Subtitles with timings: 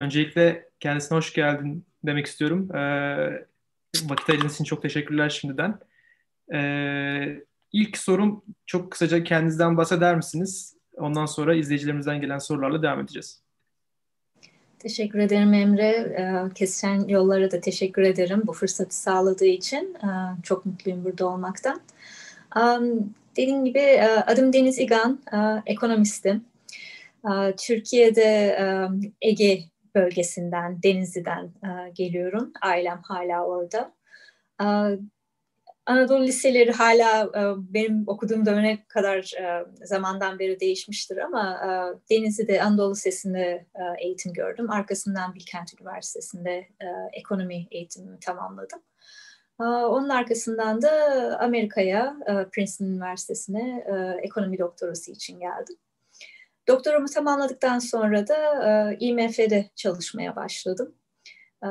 [0.00, 2.76] Öncelikle kendisine hoş geldin demek istiyorum.
[2.76, 3.46] Ee,
[4.04, 5.78] vakit ayırdığınız için çok teşekkürler şimdiden.
[6.54, 10.76] Ee, ilk sorum çok kısaca kendinizden bahseder misiniz?
[10.96, 13.42] Ondan sonra izleyicilerimizden gelen sorularla devam edeceğiz.
[14.78, 15.90] Teşekkür ederim Emre.
[15.90, 19.96] Ee, kesişen yollara da teşekkür ederim bu fırsatı sağladığı için.
[20.02, 20.08] Ee,
[20.42, 21.80] çok mutluyum burada olmaktan.
[23.38, 25.36] Dediğim gibi e, adım Deniz İgan, e,
[25.66, 26.44] ekonomistim.
[27.58, 28.22] Türkiye'de
[28.60, 28.88] e,
[29.22, 29.60] Ege
[29.98, 32.52] bölgesinden, Denizli'den e, geliyorum.
[32.62, 33.92] Ailem hala orada.
[34.62, 34.66] E,
[35.86, 37.42] Anadolu liseleri hala e,
[37.74, 41.68] benim okuduğum döneme kadar e, zamandan beri değişmiştir ama e,
[42.10, 44.70] Denizli'de Anadolu Lisesi'nde e, eğitim gördüm.
[44.70, 48.82] Arkasından Bilkent Üniversitesi'nde e, ekonomi eğitimimi tamamladım.
[49.60, 50.90] E, onun arkasından da
[51.40, 55.76] Amerika'ya, e, Princeton Üniversitesi'ne e, ekonomi doktorası için geldim.
[56.68, 58.36] Doktoramı tamamladıktan sonra da
[58.68, 60.94] e, IMF'de çalışmaya başladım.
[61.64, 61.68] E,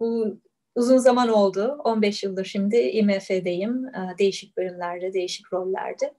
[0.00, 0.40] bu
[0.74, 1.78] uzun zaman oldu.
[1.84, 3.86] 15 yıldır şimdi IMF'deyim.
[3.86, 6.14] E, değişik bölümlerde, değişik rollerde.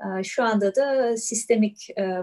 [0.00, 2.22] E, şu anda da sistemik e, e,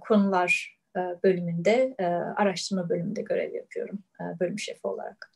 [0.00, 2.04] konular e, bölümünde, e,
[2.36, 5.32] araştırma bölümünde görev yapıyorum e, bölüm şefi olarak.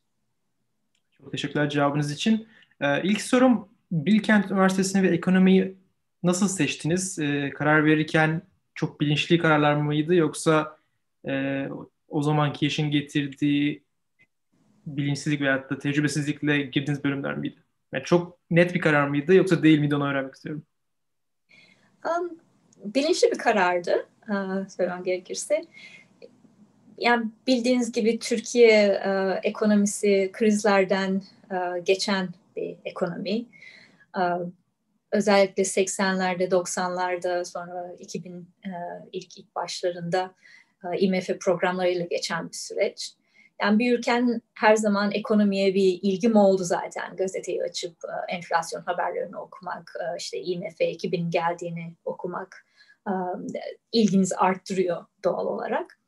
[1.13, 2.47] Çok teşekkürler cevabınız için.
[2.81, 5.77] E, ilk sorum Bilkent Üniversitesi'ni ve ekonomiyi
[6.23, 7.19] nasıl seçtiniz?
[7.19, 8.43] E, karar verirken
[8.75, 10.77] çok bilinçli kararlar mıydı yoksa
[11.29, 11.67] e,
[12.09, 13.83] o zamanki yaşın getirdiği
[14.87, 17.57] bilinçsizlik veyahut da tecrübesizlikle girdiğiniz bölümler miydi?
[17.93, 20.63] Yani çok net bir karar mıydı yoksa değil miydi onu öğrenmek istiyorum.
[22.05, 22.39] Um,
[22.85, 25.65] bilinçli bir karardı uh, söylemem gerekirse.
[26.99, 33.45] Yani bildiğiniz gibi Türkiye uh, ekonomisi krizlerden uh, geçen bir ekonomi.
[34.17, 34.47] Uh,
[35.13, 38.71] özellikle 80'lerde, 90'larda sonra 2000 e,
[39.13, 40.35] ilk ilk başlarında
[40.85, 43.13] e, IMF programlarıyla geçen bir süreç.
[43.63, 47.17] Yani büyürken her zaman ekonomiye bir ilgim oldu zaten.
[47.17, 52.67] Gazeteyi açıp e, enflasyon haberlerini okumak, işte IMF 2000 geldiğini okumak
[53.07, 53.13] e,
[53.93, 55.99] ilginizi arttırıyor doğal olarak.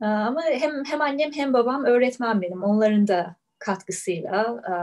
[0.00, 2.62] Ama hem hem annem hem babam öğretmen benim.
[2.62, 4.74] Onların da katkısıyla, e,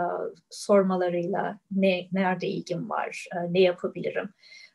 [0.49, 4.29] sormalarıyla ne nerede ilgim var, e, ne yapabilirim.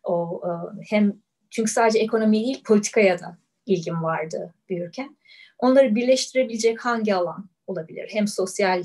[0.05, 0.51] O e,
[0.91, 1.13] hem
[1.51, 5.17] çünkü sadece ekonomi değil politikaya da ilgim vardı büyürken.
[5.59, 8.09] Onları birleştirebilecek hangi alan olabilir?
[8.13, 8.85] Hem sosyal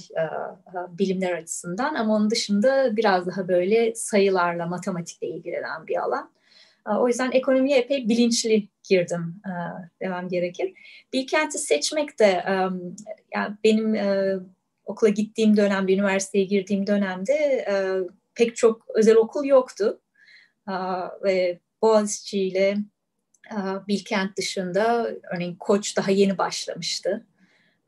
[0.89, 6.31] bilimler açısından ama onun dışında biraz daha böyle sayılarla, matematikle ilgilenen bir alan.
[6.99, 9.41] O yüzden ekonomiye epey bilinçli girdim
[10.01, 10.73] demem gerekir.
[11.13, 12.43] Bilkent'i seçmek de
[13.33, 13.95] yani benim
[14.91, 17.75] okula gittiğim dönemde, üniversiteye girdiğim dönemde e,
[18.35, 20.01] pek çok özel okul yoktu.
[20.67, 20.73] E,
[21.23, 22.77] ve Boğaziçi ile
[23.51, 23.57] e,
[23.87, 27.25] Bilkent dışında örneğin Koç daha yeni başlamıştı.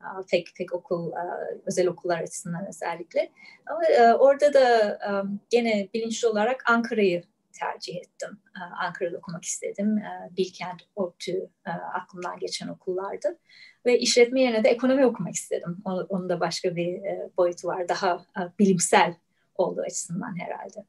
[0.00, 1.24] E, pek pek okul, e,
[1.66, 3.30] özel okullar açısından özellikle.
[3.66, 5.10] Ama e, orada da e,
[5.50, 7.22] gene bilinçli olarak Ankara'yı
[7.60, 8.38] tercih ettim.
[8.56, 9.98] E, Ankara'da okumak istedim.
[9.98, 13.38] E, Bilkent, ODTÜ e, aklımdan geçen okullardı.
[13.86, 15.78] Ve işletme yerine de ekonomi okumak istedim.
[15.84, 17.00] Onun da başka bir
[17.36, 17.88] boyutu var.
[17.88, 18.26] Daha
[18.58, 19.14] bilimsel
[19.54, 20.84] olduğu açısından herhalde.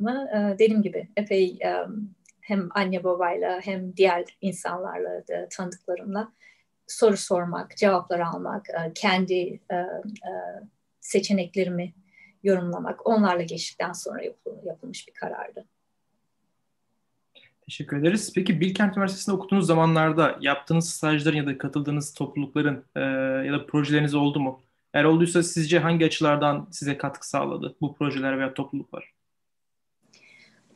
[0.00, 0.28] Ama
[0.58, 1.58] dediğim gibi epey
[2.40, 6.32] hem anne babayla hem diğer insanlarla da tanıdıklarımla
[6.86, 9.60] soru sormak, cevaplar almak, kendi
[11.00, 11.94] seçeneklerimi
[12.42, 14.22] yorumlamak, onlarla geçtikten sonra
[14.64, 15.64] yapılmış bir karardı.
[17.68, 18.32] Teşekkür ederiz.
[18.34, 23.00] Peki Bilkent Üniversitesi'nde okuduğunuz zamanlarda yaptığınız stajların ya da katıldığınız toplulukların e,
[23.46, 24.60] ya da projeleriniz oldu mu?
[24.94, 29.12] Eğer olduysa sizce hangi açılardan size katkı sağladı bu projeler veya topluluklar?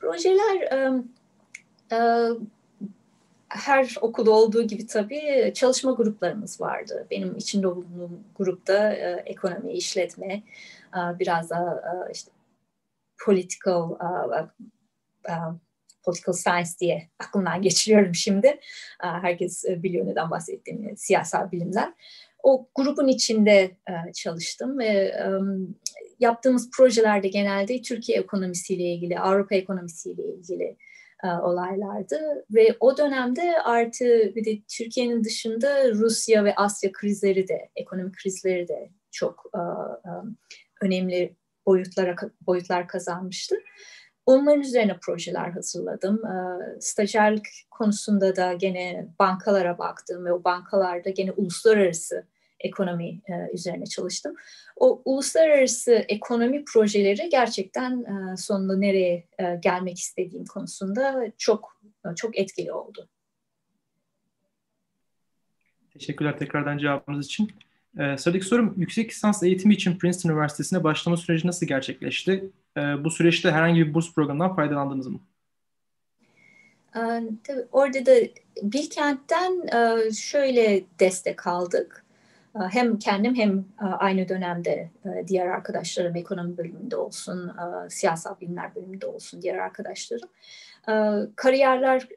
[0.01, 1.03] Projeler e,
[1.93, 1.99] e,
[3.49, 7.07] her okulda olduğu gibi tabii çalışma gruplarımız vardı.
[7.11, 10.43] Benim içinde bulunduğum grupta e, ekonomi, işletme,
[10.95, 12.31] e, biraz da e, işte
[13.25, 14.39] political, e,
[15.33, 15.35] e,
[16.05, 18.61] political science diye aklımdan geçiriyorum şimdi.
[18.99, 21.93] Herkes e, biliyor neden bahsettiğimi, siyasal bilimler.
[22.43, 25.15] O grubun içinde e, çalıştım ve
[26.21, 30.77] yaptığımız projelerde genelde Türkiye ekonomisiyle ilgili, Avrupa ekonomisiyle ilgili
[31.25, 34.05] e, olaylardı ve o dönemde artı
[34.35, 39.51] bir de Türkiye'nin dışında Rusya ve Asya krizleri de, ekonomik krizleri de çok
[40.83, 41.37] önemli
[41.67, 42.17] boyutlara
[42.47, 43.57] boyutlar kazanmıştı.
[44.27, 46.23] Onların üzerine projeler hazırladım.
[46.25, 52.27] Ee, stajyerlik konusunda da gene bankalara baktım ve o bankalarda gene uluslararası
[52.61, 54.35] ekonomi e, üzerine çalıştım.
[54.77, 61.81] O uluslararası ekonomi projeleri gerçekten e, sonunda nereye e, gelmek istediğim konusunda çok
[62.17, 63.09] çok etkili oldu.
[65.93, 67.53] Teşekkürler tekrardan cevabınız için.
[67.99, 72.51] Ee, sıradaki sorum yüksek lisans eğitimi için Princeton Üniversitesi'ne başlama süreci nasıl gerçekleşti?
[72.77, 75.21] Ee, bu süreçte herhangi bir burs programından faydalandınız mı?
[76.97, 78.13] Ee, tabii orada da
[78.63, 82.05] Bilkent'ten e, şöyle destek aldık.
[82.71, 87.53] Hem kendim hem e, aynı dönemde e, diğer arkadaşlarım ekonomi bölümünde olsun,
[87.89, 90.29] siyasal bilimler bölümünde olsun diğer arkadaşlarım.
[91.37, 92.09] Kariyerler,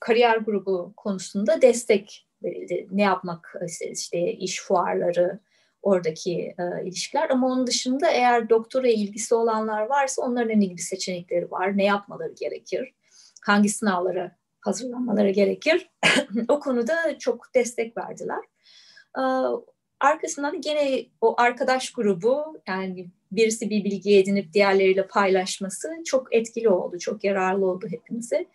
[0.00, 2.26] kariyer grubu konusunda destek.
[2.90, 3.54] Ne yapmak
[3.90, 5.40] işte iş fuarları,
[5.84, 6.54] oradaki
[6.84, 11.76] ilişkiler ama onun dışında eğer doktora ilgisi olanlar varsa onların ilgili seçenekleri var.
[11.76, 12.94] Ne yapmaları gerekir?
[13.42, 15.90] Hangi sınavlara hazırlanmaları gerekir?
[16.48, 18.44] o konuda çok destek verdiler.
[20.00, 26.98] Arkasından gene o arkadaş grubu yani birisi bir bilgi edinip diğerleriyle paylaşması çok etkili oldu,
[26.98, 28.46] çok yararlı oldu hepimize.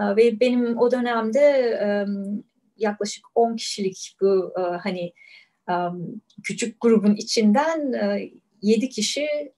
[0.00, 1.78] Ve benim o dönemde
[2.76, 5.12] yaklaşık 10 kişilik bu hani
[6.42, 7.92] küçük grubun içinden
[8.62, 9.52] 7 kişi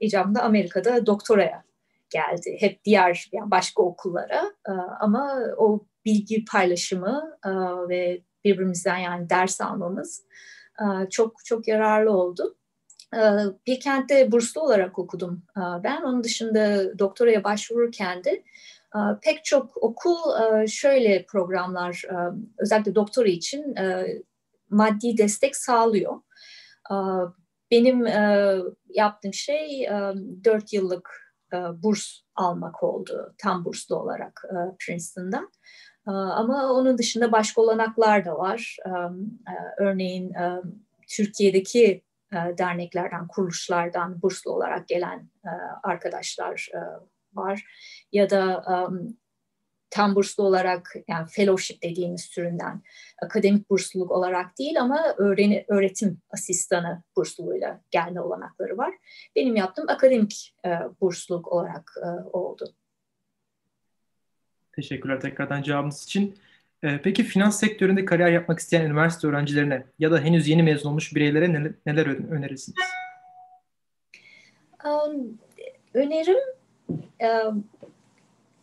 [0.00, 1.64] icabında Amerika'da doktoraya
[2.10, 2.56] geldi.
[2.60, 4.52] Hep diğer yani başka okullara
[5.00, 7.38] ama o bilgi paylaşımı
[7.88, 10.24] ve birbirimizden yani ders almamız
[11.10, 12.56] çok çok yararlı oldu.
[13.66, 16.02] Bir kentte burslu olarak okudum ben.
[16.02, 18.42] Onun dışında doktoraya başvururken de
[19.22, 20.16] pek çok okul
[20.66, 22.02] şöyle programlar
[22.58, 23.74] özellikle doktora için
[24.70, 26.20] maddi destek sağlıyor.
[27.70, 28.06] Benim
[28.88, 29.88] yaptığım şey
[30.44, 34.42] dört yıllık burs almak oldu tam burslu olarak
[34.78, 35.52] Princeton'dan.
[36.06, 38.76] Ama onun dışında başka olanaklar da var.
[39.78, 40.32] Örneğin
[41.08, 42.02] Türkiye'deki
[42.32, 45.28] derneklerden, kuruluşlardan burslu olarak gelen
[45.82, 46.68] arkadaşlar
[47.34, 47.64] var.
[48.12, 48.64] Ya da
[49.90, 52.82] tam burslu olarak yani fellowship dediğimiz türünden
[53.22, 58.94] akademik bursluluk olarak değil ama öğreni, öğretim asistanı bursluluğuyla gelme olanakları var.
[59.36, 60.68] Benim yaptığım akademik e,
[61.00, 62.06] bursluluk olarak e,
[62.36, 62.74] oldu.
[64.72, 66.38] Teşekkürler tekrardan cevabınız için.
[66.82, 71.14] E, peki finans sektöründe kariyer yapmak isteyen üniversite öğrencilerine ya da henüz yeni mezun olmuş
[71.14, 72.78] bireylere neler, neler önerirsiniz?
[74.84, 75.38] Um,
[75.94, 76.38] önerim
[77.48, 77.64] um,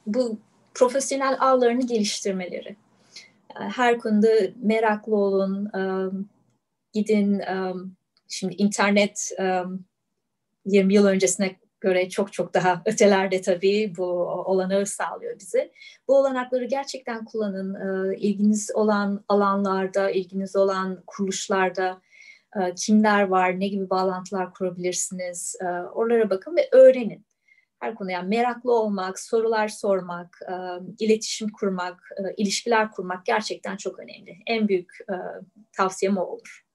[0.07, 0.37] bu
[0.73, 2.75] profesyonel ağlarını geliştirmeleri.
[3.53, 6.29] Her konuda meraklı olun, um,
[6.93, 7.41] gidin.
[7.53, 7.95] Um,
[8.27, 9.85] şimdi internet um,
[10.65, 15.71] 20 yıl öncesine göre çok çok daha ötelerde tabii bu olanağı sağlıyor bize.
[16.07, 17.75] Bu olanakları gerçekten kullanın.
[17.75, 22.01] E, ilginiz olan alanlarda, ilginiz olan kuruluşlarda
[22.55, 27.26] e, kimler var, ne gibi bağlantılar kurabilirsiniz, e, oralara bakın ve öğrenin
[27.79, 30.53] her konuda yani meraklı olmak, sorular sormak, e,
[30.99, 34.37] iletişim kurmak, e, ilişkiler kurmak gerçekten çok önemli.
[34.45, 35.15] En büyük e,
[35.71, 36.65] tavsiyem o olur.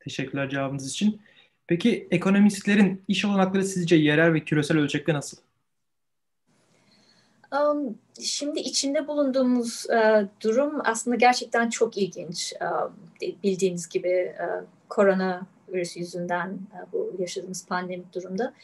[0.00, 1.20] Teşekkürler cevabınız için.
[1.66, 5.36] Peki ekonomistlerin iş olanakları sizce yerel ve küresel ölçekte nasıl?
[7.52, 12.52] Um, şimdi içinde bulunduğumuz uh, durum aslında gerçekten çok ilginç.
[12.60, 12.90] Uh,
[13.44, 18.54] bildiğiniz gibi uh, korona virüs yüzünden uh, bu yaşadığımız pandemi durumda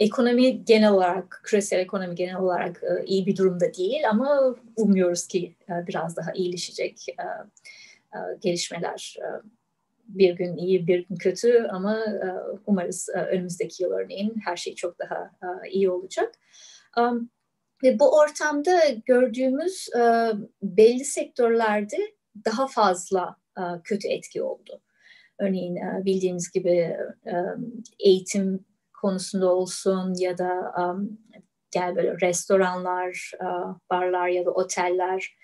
[0.00, 5.54] ekonomi genel olarak küresel ekonomi genel olarak uh, iyi bir durumda değil ama umuyoruz ki
[5.68, 7.06] uh, biraz daha iyileşecek
[8.40, 9.16] gelişmeler
[10.14, 12.28] bir gün iyi bir gün kötü ama e,
[12.66, 16.34] umarız e, önümüzdeki yıl örneğin her şey çok daha e, iyi olacak.
[17.82, 19.88] Ve bu ortamda gördüğümüz
[20.62, 21.96] belli sektörlerde
[22.44, 23.36] daha fazla
[23.84, 24.80] kötü etki oldu.
[25.40, 26.96] Örneğin bildiğimiz gibi
[27.98, 28.64] eğitim
[29.00, 30.72] konusunda olsun ya da
[31.70, 33.32] gel böyle restoranlar,
[33.90, 35.36] barlar ya da oteller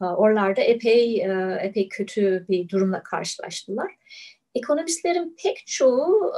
[0.00, 1.22] Oralarda epey
[1.60, 3.94] epey kötü bir durumla karşılaştılar.
[4.54, 6.32] Ekonomistlerin pek çoğu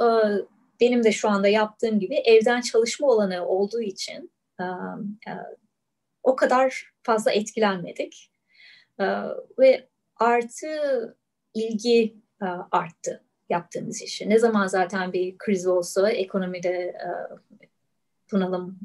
[0.79, 4.31] benim de şu anda yaptığım gibi evden çalışma olanı olduğu için
[6.23, 8.31] o kadar fazla etkilenmedik.
[9.59, 10.67] Ve artı
[11.53, 12.15] ilgi
[12.71, 14.29] arttı yaptığımız işe.
[14.29, 16.97] Ne zaman zaten bir kriz olsa ekonomide
[18.31, 18.79] bunalım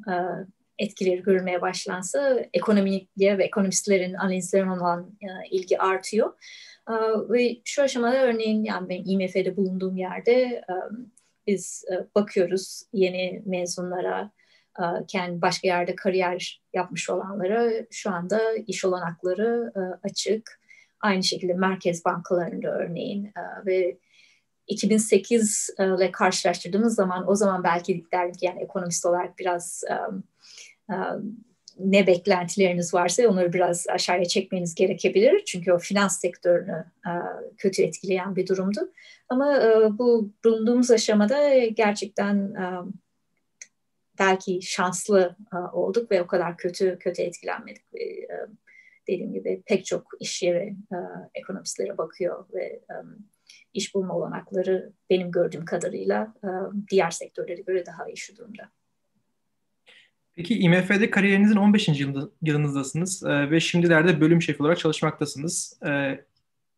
[0.78, 6.32] etkileri görülmeye başlansa ekonomiye ve ekonomistlerin analizlerine olan e, ilgi artıyor.
[6.88, 6.92] E,
[7.28, 10.74] ve şu aşamada örneğin yani ben IMF'de bulunduğum yerde e,
[11.46, 14.30] biz e, bakıyoruz yeni mezunlara,
[14.78, 20.60] e, kendi başka yerde kariyer yapmış olanlara şu anda iş olanakları e, açık.
[21.04, 23.98] Aynı şekilde merkez bankalarında örneğin e, ve
[24.66, 30.24] 2008 ile karşılaştırdığımız zaman o zaman belki derdik yani ekonomist olarak biraz um,
[31.78, 35.44] ne beklentileriniz varsa onları biraz aşağıya çekmeniz gerekebilir.
[35.44, 37.12] Çünkü o finans sektörünü e,
[37.58, 38.92] kötü etkileyen bir durumdu.
[39.28, 42.64] Ama e, bu bulunduğumuz aşamada gerçekten e,
[44.18, 47.82] belki şanslı e, olduk ve o kadar kötü kötü etkilenmedik.
[47.94, 48.28] E,
[49.08, 50.96] dediğim gibi pek çok iş yeri e,
[51.34, 52.94] ekonomistlere bakıyor ve e,
[53.74, 56.48] iş bulma olanakları benim gördüğüm kadarıyla e,
[56.90, 58.70] diğer sektörlere göre daha iyi şu durumda.
[60.36, 61.88] Peki IMF'de kariyerinizin 15.
[61.88, 65.80] Yılında, yılınızdasınız e, ve şimdilerde bölüm şefi olarak çalışmaktasınız.
[65.86, 66.20] E,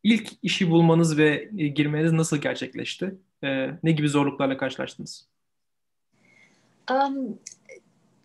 [0.02, 3.14] ilk işi bulmanız ve e, girmeniz nasıl gerçekleşti?
[3.82, 5.28] Ne gibi zorluklarla karşılaştınız?
[6.90, 7.38] Um,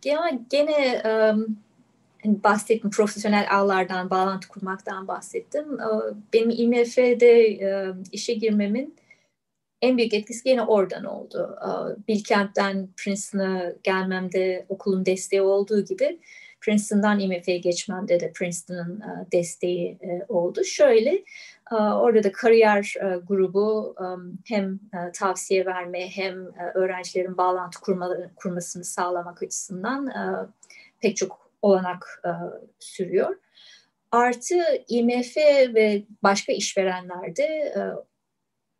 [0.06, 1.58] ya gene um,
[2.26, 5.78] bahsettim profesyonel ağlardan bağlantı kurmaktan bahsettim.
[6.34, 8.96] Benim IMF'de e, işe girmemin
[9.82, 11.60] en büyük etkisi yine oradan oldu.
[12.08, 16.20] Bilkent'ten Princeton'a gelmemde okulun desteği olduğu gibi
[16.62, 20.64] Princeton'dan IMF'ye geçmemde de Princeton'ın e, desteği e, oldu.
[20.64, 21.24] Şöyle
[21.72, 22.94] orada da kariyer
[23.28, 23.96] grubu
[24.46, 24.80] hem
[25.14, 27.80] tavsiye verme hem öğrencilerin bağlantı
[28.36, 30.14] kurmasını sağlamak açısından
[31.02, 32.24] pek çok olanak
[32.80, 33.36] sürüyor.
[34.12, 34.56] Artı
[34.88, 35.38] IMF
[35.76, 37.74] ve başka işverenlerde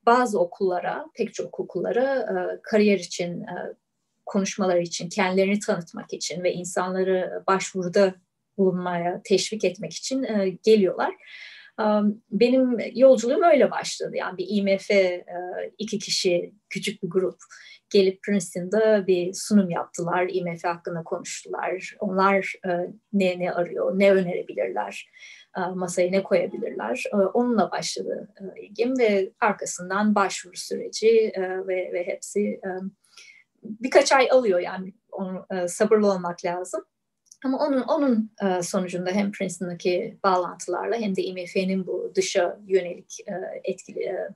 [0.06, 3.74] bazı okullara, pek çok okullara e, kariyer için, e,
[4.26, 8.16] konuşmalar için, kendilerini tanıtmak için ve insanları başvuruda
[8.58, 11.16] bulunmaya teşvik etmek için e, geliyorlar.
[12.32, 14.12] Benim yolculuğum öyle başladı.
[14.16, 14.90] Yani bir IMF
[15.78, 17.38] iki kişi, küçük bir grup
[17.92, 20.30] gelip Princeton'da bir sunum yaptılar.
[20.30, 21.96] IMF hakkında konuştular.
[22.00, 22.54] Onlar
[23.14, 25.08] ne ne arıyor, ne önerebilirler
[25.58, 27.04] e, masaya ne koyabilirler.
[27.14, 31.34] E, onunla başladı e, ilgim ve arkasından başvuru süreci
[31.68, 32.62] ve, ve hepsi
[33.64, 36.86] birkaç ay alıyor yani onu, sabırlı olmak lazım.
[37.46, 38.32] Ama onun onun
[38.62, 43.18] sonucunda hem Princeton'daki bağlantılarla hem de IMF'nin bu dışa yönelik
[43.64, 44.30] etkili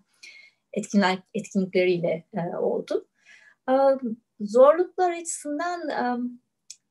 [0.74, 2.26] etkinlik, etkinlikleriyle
[2.60, 3.08] oldu.
[4.40, 5.90] Zorluklar açısından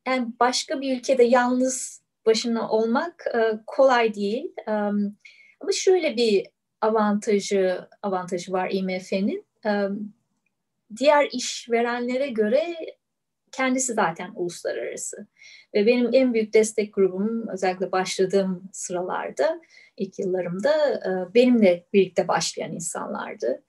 [0.07, 4.53] yani başka bir ülkede yalnız başına olmak e, kolay değil.
[5.61, 6.47] Ama şöyle bir
[6.81, 9.47] avantajı avantajı var IMF'nin.
[10.99, 12.77] Diğer işverenlere göre
[13.53, 15.27] kendisi zaten uluslararası.
[15.75, 19.61] Ve benim en büyük destek grubum özellikle başladığım sıralarda,
[19.97, 23.63] ilk yıllarımda e, benimle birlikte başlayan insanlardı.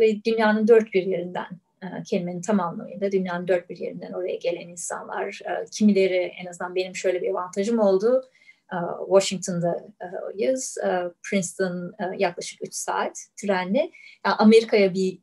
[0.00, 1.60] Ve dünyanın dört bir yerinden
[2.06, 5.40] kelimenin tam anlamıyla dünyanın dört bir yerinden oraya gelen insanlar.
[5.44, 8.30] E, kimileri en azından benim şöyle bir avantajım oldu.
[8.72, 10.78] E, Washington'dayız.
[11.22, 13.90] Princeton yaklaşık 3 saat trenle.
[14.24, 15.18] Amerika'ya bir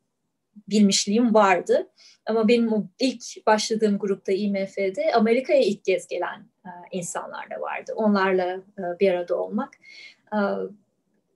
[0.69, 1.89] bilmişliğim vardı.
[2.25, 6.45] Ama benim o ilk başladığım grupta IMF'de Amerika'ya ilk kez gelen
[6.91, 7.93] insanlar da vardı.
[7.95, 8.61] Onlarla
[8.99, 9.73] bir arada olmak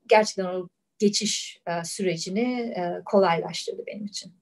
[0.08, 0.68] gerçekten o
[1.00, 4.34] geçiş sürecini kolaylaştırdı benim için.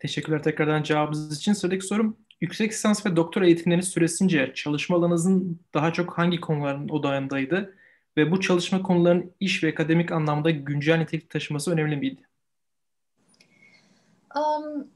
[0.00, 1.52] Teşekkürler tekrardan cevabınız için.
[1.52, 7.74] Sıradaki sorum yüksek lisans ve doktora eğitimleriniz süresince çalışma alanınızın daha çok hangi konuların odağındaydı
[8.16, 12.20] ve bu çalışma konularının iş ve akademik anlamda güncel nitelik taşıması önemli miydi?
[14.36, 14.88] Um,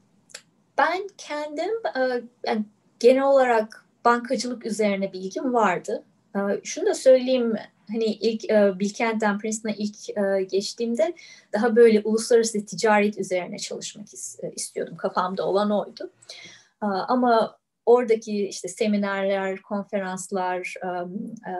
[0.77, 2.65] ben kendim uh, yani
[2.99, 6.03] genel olarak bankacılık üzerine bilgim vardı.
[6.35, 7.53] Uh, şunu da söyleyeyim
[7.91, 11.13] hani ilk e, Bilkent'ten Princeton'a ilk e, geçtiğimde
[11.53, 14.07] daha böyle uluslararası ticaret üzerine çalışmak
[14.43, 14.97] e, istiyordum.
[14.97, 16.11] Kafamda olan oydu.
[16.83, 20.87] E, ama oradaki işte seminerler, konferanslar, e,
[21.49, 21.53] e,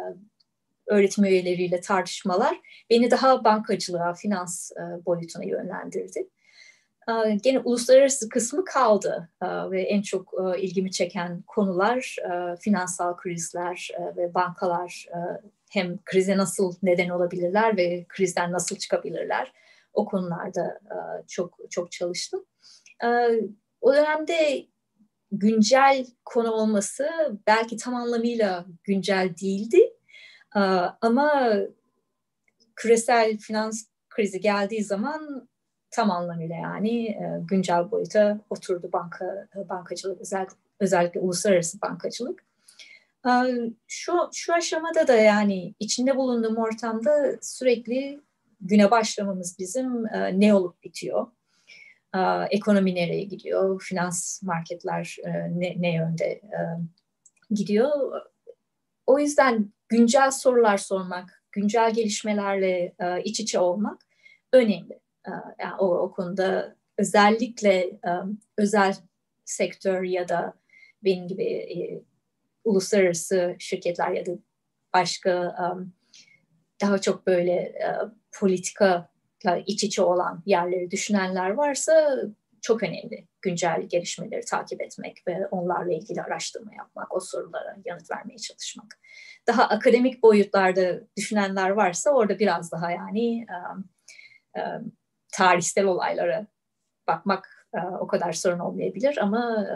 [0.88, 6.28] öğretim üyeleriyle tartışmalar beni daha bankacılığa, finans e, boyutuna yönlendirdi.
[7.08, 12.16] E, gene uluslararası kısmı kaldı e, ve en çok e, ilgimi çeken konular
[12.60, 15.06] finansal krizler ve bankalar
[15.76, 19.54] hem krize nasıl neden olabilirler ve krizden nasıl çıkabilirler
[19.94, 22.46] o konularda e, çok çok çalıştım.
[23.04, 23.08] E,
[23.82, 24.66] o dönemde
[25.32, 27.08] güncel konu olması
[27.48, 29.94] belki tam anlamıyla güncel değildi
[30.56, 30.60] e,
[31.02, 31.54] ama
[32.76, 35.50] küresel finans krizi geldiği zaman
[35.92, 37.18] tam anlamıyla yani
[37.50, 42.44] güncel boyuta oturdu banka bankacılık özellikle, özellikle uluslararası bankacılık.
[43.88, 48.22] Şu, şu aşamada da yani içinde bulunduğum ortamda sürekli
[48.62, 50.04] güne başlamamız bizim
[50.34, 51.28] ne olup bitiyor,
[52.50, 55.18] ekonomi nereye gidiyor, finans marketler
[55.50, 56.42] ne, ne yönde
[57.52, 58.22] gidiyor.
[59.06, 64.02] O yüzden güncel sorular sormak, güncel gelişmelerle iç içe olmak
[64.54, 65.00] önemli.
[65.60, 68.00] Yani o, o konuda özellikle
[68.58, 68.96] özel
[69.46, 70.54] sektör ya da
[71.04, 72.04] benim gibi
[72.66, 74.32] uluslararası şirketler ya da
[74.94, 75.94] başka um,
[76.82, 79.10] daha çok böyle uh, politika
[79.66, 82.18] iç içe olan yerleri düşünenler varsa
[82.62, 88.38] çok önemli güncel gelişmeleri takip etmek ve onlarla ilgili araştırma yapmak, o sorulara yanıt vermeye
[88.38, 89.00] çalışmak.
[89.48, 93.90] Daha akademik boyutlarda düşünenler varsa orada biraz daha yani um,
[94.58, 94.92] um,
[95.34, 96.48] tarihsel olaylara
[97.08, 97.68] bakmak
[98.00, 99.68] o kadar sorun olmayabilir ama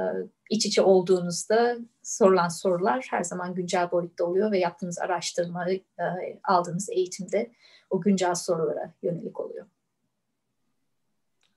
[0.49, 5.65] iç içe olduğunuzda sorulan sorular her zaman güncel boyutta oluyor ve yaptığınız araştırma,
[5.99, 6.03] uh,
[6.43, 7.51] aldığınız eğitimde
[7.89, 9.65] o güncel sorulara yönelik oluyor.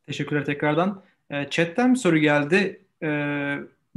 [0.06, 1.02] Teşekkürler tekrardan.
[1.30, 2.84] E, chatten bir soru geldi.
[3.02, 3.08] E,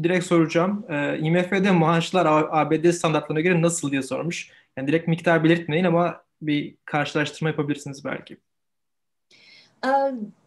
[0.04, 0.86] direkt soracağım.
[0.90, 4.52] E, IMF'de maaşlar ABD standartlarına göre nasıl diye sormuş.
[4.78, 8.38] Yani direkt miktar belirtmeyin ama bir karşılaştırma yapabilirsiniz belki.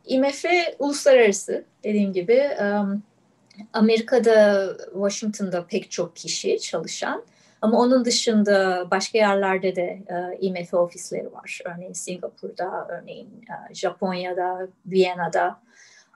[0.04, 0.44] IMF
[0.78, 2.50] uluslararası dediğim gibi.
[3.72, 7.24] Amerika'da, Washington'da pek çok kişi çalışan.
[7.62, 10.02] Ama onun dışında başka yerlerde de
[10.40, 11.60] IMF ofisleri var.
[11.64, 15.60] Örneğin Singapur'da, örneğin Japonya'da, Viyana'da,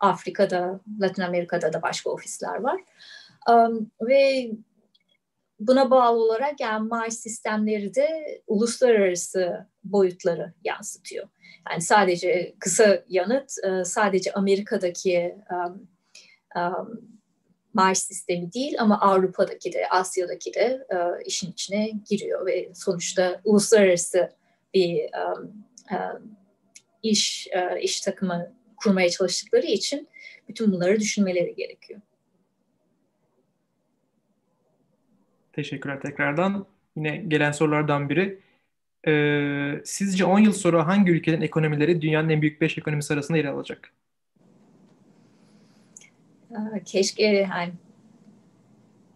[0.00, 2.80] Afrika'da, Latin Amerika'da da başka ofisler var.
[3.50, 4.50] Um, ve
[5.60, 11.28] buna bağlı olarak yani maaş sistemleri de uluslararası boyutları yansıtıyor.
[11.70, 15.88] Yani sadece kısa yanıt, e, sadece Amerika'daki um,
[16.56, 17.12] um,
[17.74, 24.30] maaş sistemi değil ama Avrupa'daki de, Asya'daki de uh, işin içine giriyor ve sonuçta uluslararası
[24.74, 26.36] bir um, um,
[27.02, 30.08] iş uh, iş takımı kurmaya çalıştıkları için
[30.48, 32.00] bütün bunları düşünmeleri gerekiyor.
[35.52, 36.66] Teşekkürler tekrardan.
[36.96, 38.38] Yine gelen sorulardan biri.
[39.06, 43.44] Ee, sizce 10 yıl sonra hangi ülkenin ekonomileri dünyanın en büyük 5 ekonomisi arasında yer
[43.44, 43.92] alacak?
[46.84, 47.72] Keşke yani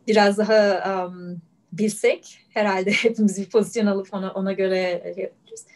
[0.06, 5.66] biraz daha um, bilsek herhalde hepimiz bir pozisyon alıp ona, ona göre yapacağız.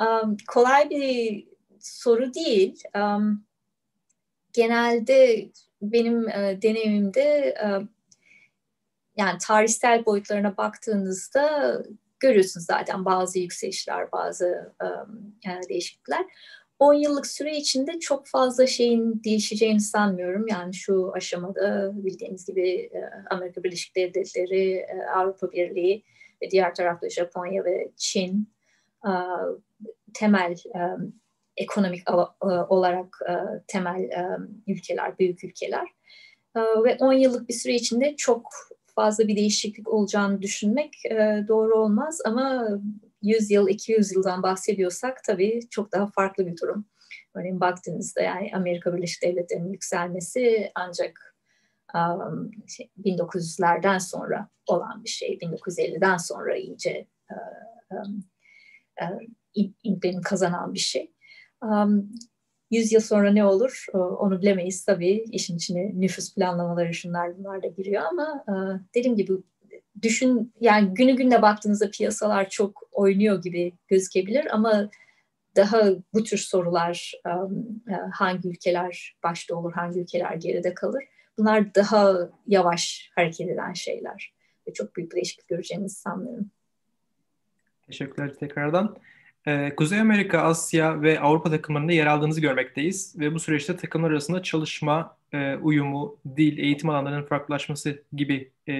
[0.00, 1.46] Um, kolay bir
[1.80, 2.82] soru değil.
[2.96, 3.44] Um,
[4.52, 5.48] genelde
[5.82, 7.86] benim uh, deneyimimde uh,
[9.16, 11.76] yani tarihsel boyutlarına baktığınızda
[12.20, 16.26] görüyorsunuz zaten bazı yükselişler, bazı um, yani değişiklikler.
[16.78, 20.46] 10 yıllık süre içinde çok fazla şeyin değişeceğini sanmıyorum.
[20.48, 22.90] Yani şu aşamada bildiğiniz gibi
[23.30, 26.04] Amerika Birleşik Devletleri, Avrupa Birliği
[26.42, 28.48] ve diğer tarafta Japonya ve Çin
[30.14, 30.54] temel
[31.56, 32.02] ekonomik
[32.68, 33.18] olarak
[33.66, 34.10] temel
[34.66, 35.88] ülkeler, büyük ülkeler.
[36.56, 38.48] Ve 10 yıllık bir süre içinde çok
[38.94, 40.94] fazla bir değişiklik olacağını düşünmek
[41.48, 42.68] doğru olmaz ama
[43.24, 46.86] 100 yıl, 200 yıldan bahsediyorsak tabii çok daha farklı bir durum.
[47.34, 51.36] Örneğin baktığınızda yani Amerika Birleşik Devletleri'nin yükselmesi ancak
[51.94, 55.38] um, şey, 1900'lerden sonra olan bir şey.
[55.38, 57.06] 1950'den sonra iyice
[57.90, 58.24] um,
[59.84, 61.12] uh, kazanan bir şey.
[61.62, 62.10] Um,
[62.70, 65.24] 100 yıl sonra ne olur onu bilemeyiz tabii.
[65.32, 68.44] İşin içine nüfus planlamaları şunlar bunlar da giriyor ama
[68.94, 69.32] dediğim gibi
[70.02, 74.90] düşün yani günü gününe baktığınızda piyasalar çok oynuyor gibi gözükebilir ama
[75.56, 75.82] daha
[76.14, 81.04] bu tür sorular um, e, hangi ülkeler başta olur, hangi ülkeler geride kalır?
[81.38, 84.34] Bunlar daha yavaş hareket eden şeyler
[84.68, 86.50] ve çok büyük bir değişiklik göreceğimizi sanmıyorum.
[87.86, 88.96] Teşekkürler tekrardan.
[89.46, 94.42] Ee, Kuzey Amerika, Asya ve Avrupa takımlarında yer aldığınızı görmekteyiz ve bu süreçte takımlar arasında
[94.42, 98.72] çalışma, e, uyumu, dil, eğitim alanlarının farklılaşması gibi e,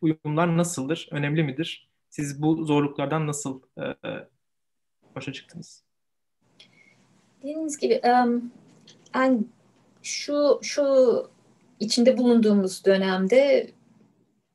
[0.00, 1.08] uyumlar nasıldır?
[1.10, 1.88] Önemli midir?
[2.10, 3.82] Siz bu zorluklardan nasıl e,
[5.16, 5.82] başa çıktınız?
[7.42, 8.00] Dediğiniz gibi
[9.14, 9.38] yani
[10.02, 10.84] şu şu
[11.80, 13.70] içinde bulunduğumuz dönemde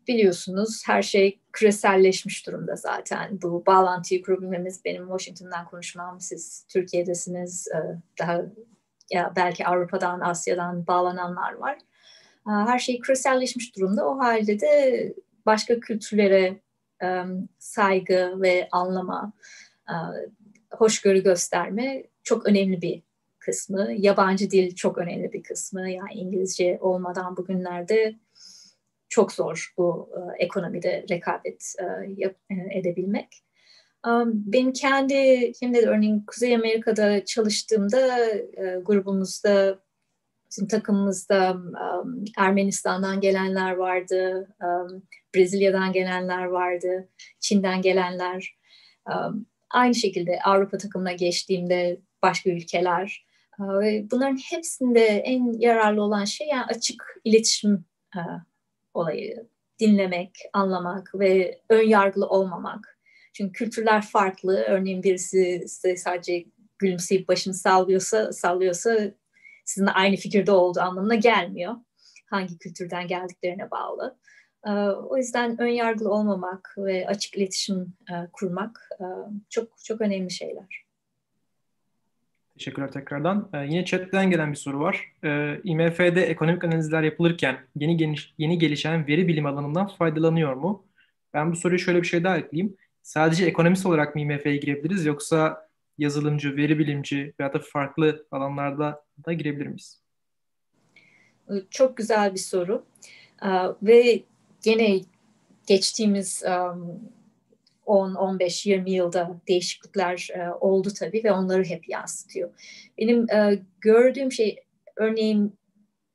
[0.08, 3.42] biliyorsunuz her şey küreselleşmiş durumda zaten.
[3.42, 7.68] Bu bağlantıyı kurabilmemiz benim Washington'dan konuşmam, siz Türkiye'desiniz,
[8.20, 8.42] daha
[9.12, 11.78] ya belki Avrupa'dan, Asya'dan bağlananlar var.
[12.46, 14.10] Her şey küreselleşmiş durumda.
[14.10, 15.14] O halde de
[15.46, 16.62] başka kültürlere
[17.60, 19.34] saygı ve anlama,
[20.72, 23.04] hoşgörü gösterme çok önemli bir
[23.40, 23.92] kısmı.
[23.98, 25.90] Yabancı dil çok önemli bir kısmı.
[25.90, 28.16] Yani İngilizce olmadan bugünlerde
[29.16, 31.76] çok zor bu ekonomide rekabet
[32.72, 33.28] edebilmek.
[34.26, 39.80] Benim kendi, şimdi de örneğin Kuzey Amerika'da çalıştığımda e, grubumuzda,
[40.52, 45.04] bizim takımımızda um, Ermenistan'dan gelenler vardı, um,
[45.36, 48.58] Brezilya'dan gelenler vardı, Çin'den gelenler.
[49.10, 53.26] Um, aynı şekilde Avrupa takımına geçtiğimde başka ülkeler.
[54.12, 58.42] Bunların hepsinde en yararlı olan şey yani açık iletişim uh,
[58.96, 59.48] olayı.
[59.80, 63.00] dinlemek, anlamak ve ön yargılı olmamak.
[63.34, 64.64] Çünkü kültürler farklı.
[64.68, 65.64] Örneğin birisi
[65.98, 66.46] sadece
[66.80, 69.12] gülümseyip başını sallıyorsa, sallıyorsa
[69.66, 71.76] sizinle aynı fikirde olduğu anlamına gelmiyor.
[72.30, 74.18] Hangi kültürden geldiklerine bağlı.
[74.68, 74.72] Ee,
[75.10, 79.06] o yüzden ön yargılı olmamak ve açık iletişim e, kurmak e,
[79.50, 80.85] çok çok önemli şeyler.
[82.58, 83.50] Teşekkürler tekrardan.
[83.54, 85.12] Ee, yine chatten gelen bir soru var.
[85.24, 90.86] Ee, IMF'de ekonomik analizler yapılırken yeni geniş, yeni gelişen veri bilim alanından faydalanıyor mu?
[91.34, 92.78] Ben bu soruyu şöyle bir şey daha ekleyeyim.
[93.04, 99.34] Sadece ekonomist olarak mı IMF'ye girebiliriz yoksa yazılımcı, veri bilimci veya da farklı alanlarda da
[99.34, 100.02] girebilir miyiz?
[101.70, 102.86] Çok güzel bir soru.
[103.44, 103.48] Ee,
[103.84, 104.24] ve
[104.64, 105.00] gene
[105.68, 107.02] geçtiğimiz um,
[107.86, 112.50] 10, 15, 20 yılda değişiklikler e, oldu tabii ve onları hep yansıtıyor.
[112.98, 114.64] Benim e, gördüğüm şey
[114.96, 115.60] örneğin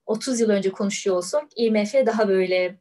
[0.07, 2.77] 30 yıl önce konuşuyor olsak IMF daha böyle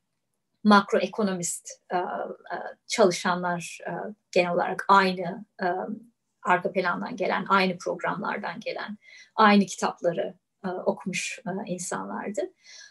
[0.64, 3.92] makroekonomist e, e, çalışanlar e,
[4.32, 5.68] genel olarak aynı e,
[6.44, 8.98] arka plandan gelen, aynı programlardan gelen,
[9.36, 10.34] aynı kitapları
[10.66, 12.42] e, okumuş e, insanlardı.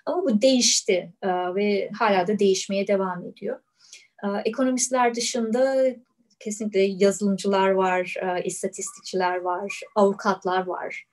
[0.07, 3.61] Ama bu değişti ve hala da değişmeye devam ediyor.
[4.45, 5.87] Ekonomistler dışında
[6.41, 11.07] kesinlikle yazılımcılar var, istatistikçiler var, avukatlar var.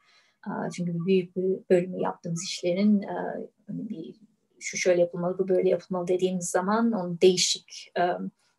[0.76, 3.04] Çünkü büyük bir bölümü yaptığımız işlerin
[3.68, 4.16] hani bir
[4.60, 7.94] şu şöyle yapılmalı, bu böyle yapılmalı dediğimiz zaman onun değişik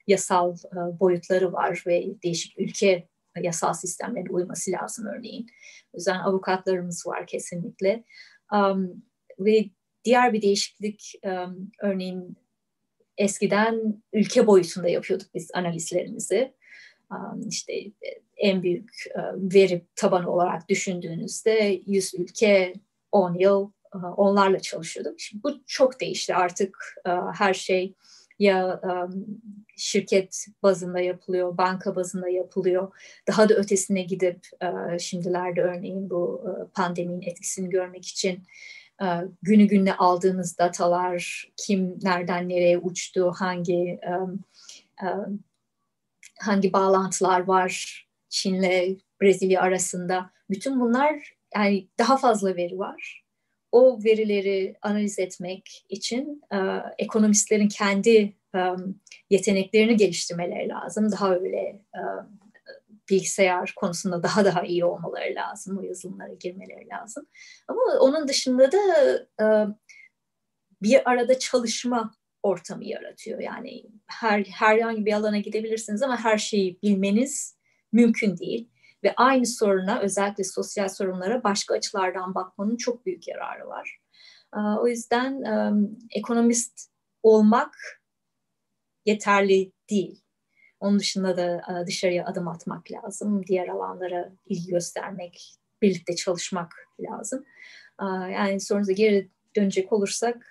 [0.07, 0.57] yasal
[1.01, 3.09] boyutları var ve değişik ülke
[3.41, 5.47] yasal sistemlerine uyması lazım örneğin.
[5.93, 8.05] O yüzden avukatlarımız var kesinlikle.
[9.39, 9.71] Ve
[10.05, 11.13] diğer bir değişiklik
[11.83, 12.37] örneğin
[13.19, 16.55] eskiden ülke boyutunda yapıyorduk biz analizlerimizi.
[17.49, 17.73] İşte
[18.37, 22.75] en büyük uh, veri tabanı olarak düşündüğünüzde 100 ülke
[23.13, 25.21] 10 yıl uh, onlarla çalışıyorduk.
[25.21, 26.95] Şimdi bu çok değişti artık
[27.35, 27.95] her şey
[28.39, 28.81] ya
[29.77, 32.93] şirket bazında yapılıyor, banka bazında yapılıyor.
[33.27, 34.47] Daha da ötesine gidip
[34.99, 38.43] şimdilerde örneğin bu pandeminin etkisini görmek için
[39.43, 44.45] günü gününe aldığınız datalar, kim nereden nereye uçtu, hangi um,
[45.03, 45.27] uh,
[46.41, 50.31] hangi bağlantılar var Çin'le Brezilya arasında.
[50.51, 53.27] Bütün bunlar yani daha fazla veri var
[53.77, 56.57] o verileri analiz etmek için e,
[56.99, 58.61] ekonomistlerin kendi e,
[59.31, 61.13] yeteneklerini geliştirmeleri lazım.
[61.13, 61.59] Daha öyle
[61.95, 62.01] e,
[63.11, 65.79] bilgisayar konusunda daha daha iyi olmaları lazım.
[65.79, 67.27] O yazılımlara girmeleri lazım.
[67.69, 68.79] Ama onun dışında da
[69.41, 69.47] e,
[70.83, 73.41] bir arada çalışma ortamı yaratıyor.
[73.41, 77.57] Yani her herhangi bir alana gidebilirsiniz ama her şeyi bilmeniz
[77.93, 78.71] mümkün değil
[79.05, 84.01] ve aynı soruna özellikle sosyal sorunlara başka açılardan bakmanın çok büyük yararı var.
[84.81, 85.43] O yüzden
[86.11, 86.91] ekonomist
[87.23, 87.77] olmak
[89.07, 90.26] yeterli değil.
[90.81, 93.47] Onun dışında da dışarıya adım atmak lazım.
[93.47, 97.45] Diğer alanlara ilgi göstermek, birlikte çalışmak lazım.
[98.33, 100.51] Yani sorunuza geri dönecek olursak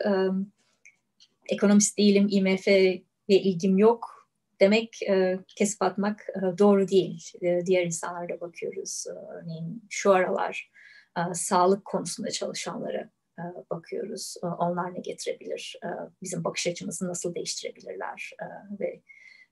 [1.49, 4.15] ekonomist değilim, IMF'ye ilgim yok
[4.59, 7.31] demek e, kesip atmak e, doğru değil.
[7.41, 9.05] E, diğer insanlara bakıyoruz.
[9.07, 10.71] E, örneğin şu aralar
[11.17, 13.09] e, sağlık konusunda çalışanlara
[13.39, 14.35] e, bakıyoruz.
[14.43, 15.79] E, onlar ne getirebilir?
[15.83, 15.87] E,
[16.21, 18.31] bizim bakış açımızı nasıl değiştirebilirler?
[18.41, 18.45] E,
[18.79, 19.01] ve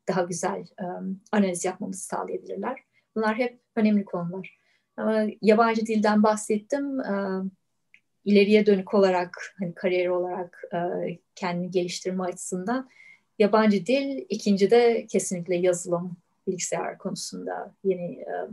[0.07, 0.85] daha güzel e,
[1.31, 2.79] analiz yapmamızı sağlayabilirler.
[3.15, 4.59] Bunlar hep önemli konular.
[4.97, 6.99] Ama yabancı dilden bahsettim.
[6.99, 7.41] E,
[8.25, 10.79] ileriye dönük olarak, hani kariyer olarak e,
[11.35, 12.89] kendini geliştirme açısından
[13.39, 18.47] yabancı dil, ikinci de kesinlikle yazılım, bilgisayar konusunda yeni e,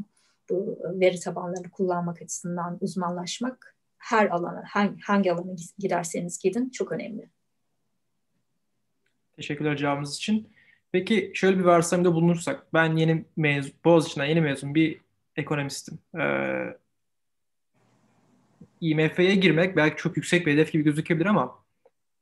[0.51, 7.31] bu veri tabanlarını kullanmak açısından uzmanlaşmak her alana, hangi, hangi alana giderseniz gidin çok önemli.
[9.33, 10.49] Teşekkürler cevabınız için.
[10.93, 15.01] Peki şöyle bir varsayımda bulunursak, ben yeni mezun, Boğaziçi'nden yeni mezun bir
[15.37, 15.99] ekonomistim.
[16.21, 16.77] Ee,
[18.81, 21.59] IMF'ye girmek belki çok yüksek bir hedef gibi gözükebilir ama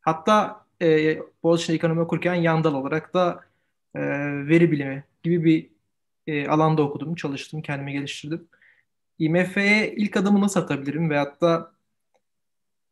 [0.00, 3.40] hatta e, Boğaziçi'nde ekonomi okurken yan dal olarak da
[3.94, 4.00] e,
[4.48, 5.70] veri bilimi gibi bir
[6.26, 8.48] e, alanda okudum, çalıştım, kendimi geliştirdim.
[9.18, 11.72] IMF'ye ilk adımı nasıl atabilirim veyahut da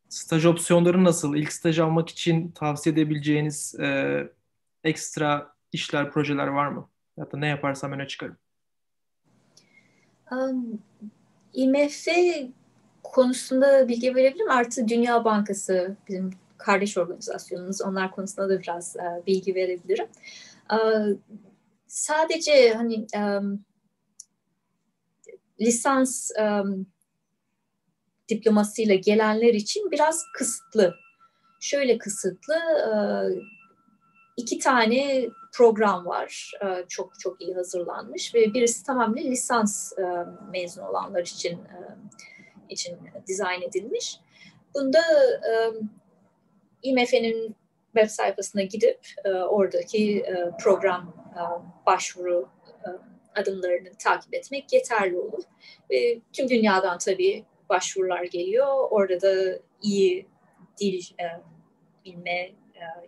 [0.09, 1.37] staj opsiyonları nasıl?
[1.37, 4.29] İlk staj almak için tavsiye edebileceğiniz e,
[4.85, 6.88] ekstra işler, projeler var mı?
[7.16, 8.37] Ya da ne yaparsam öne çıkarım.
[10.31, 10.83] Um,
[11.55, 12.07] IMF
[13.02, 14.50] konusunda bilgi verebilirim.
[14.50, 17.83] Artı Dünya Bankası bizim kardeş organizasyonumuz.
[17.83, 20.07] Onlar konusunda da biraz e, bilgi verebilirim.
[20.72, 20.79] E,
[21.87, 23.22] sadece hani e,
[25.61, 26.62] lisans e,
[28.29, 30.94] diplomasıyla gelenler için biraz kısıtlı.
[31.61, 32.90] Şöyle kısıtlı, e,
[34.37, 36.53] iki tane program var.
[36.62, 40.03] E, çok çok iyi hazırlanmış ve birisi tamamen lisans e,
[40.51, 41.79] mezun olanlar için e,
[42.69, 44.21] için dizayn edilmiş.
[44.75, 44.99] Bunda
[45.49, 45.53] e,
[46.83, 47.57] IMF'nin
[47.95, 48.99] web sayfasına gidip
[49.49, 50.25] oradaki
[50.62, 51.14] program
[51.87, 52.49] başvuru
[53.35, 55.42] adımlarını takip etmek yeterli olur.
[55.90, 58.66] Ve tüm dünyadan tabii başvurular geliyor.
[58.90, 60.27] Orada da iyi
[60.81, 61.03] dil
[62.05, 62.51] bilme,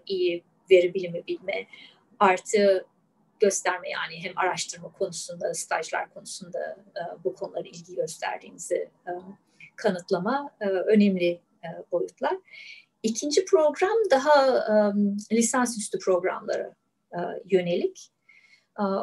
[0.07, 1.67] iyi veri bilimi bilme,
[2.21, 2.87] artı
[3.41, 8.75] gösterme yani hem araştırma konusunda, stajlar konusunda e, bu konulara ilgi gösterdiğinizi
[9.07, 9.13] e,
[9.77, 11.41] kanıtlama e, önemli
[11.93, 12.37] boyutlar.
[13.03, 14.65] İkinci program daha
[15.33, 16.75] lisansüstü programlara
[17.51, 18.11] yönelik.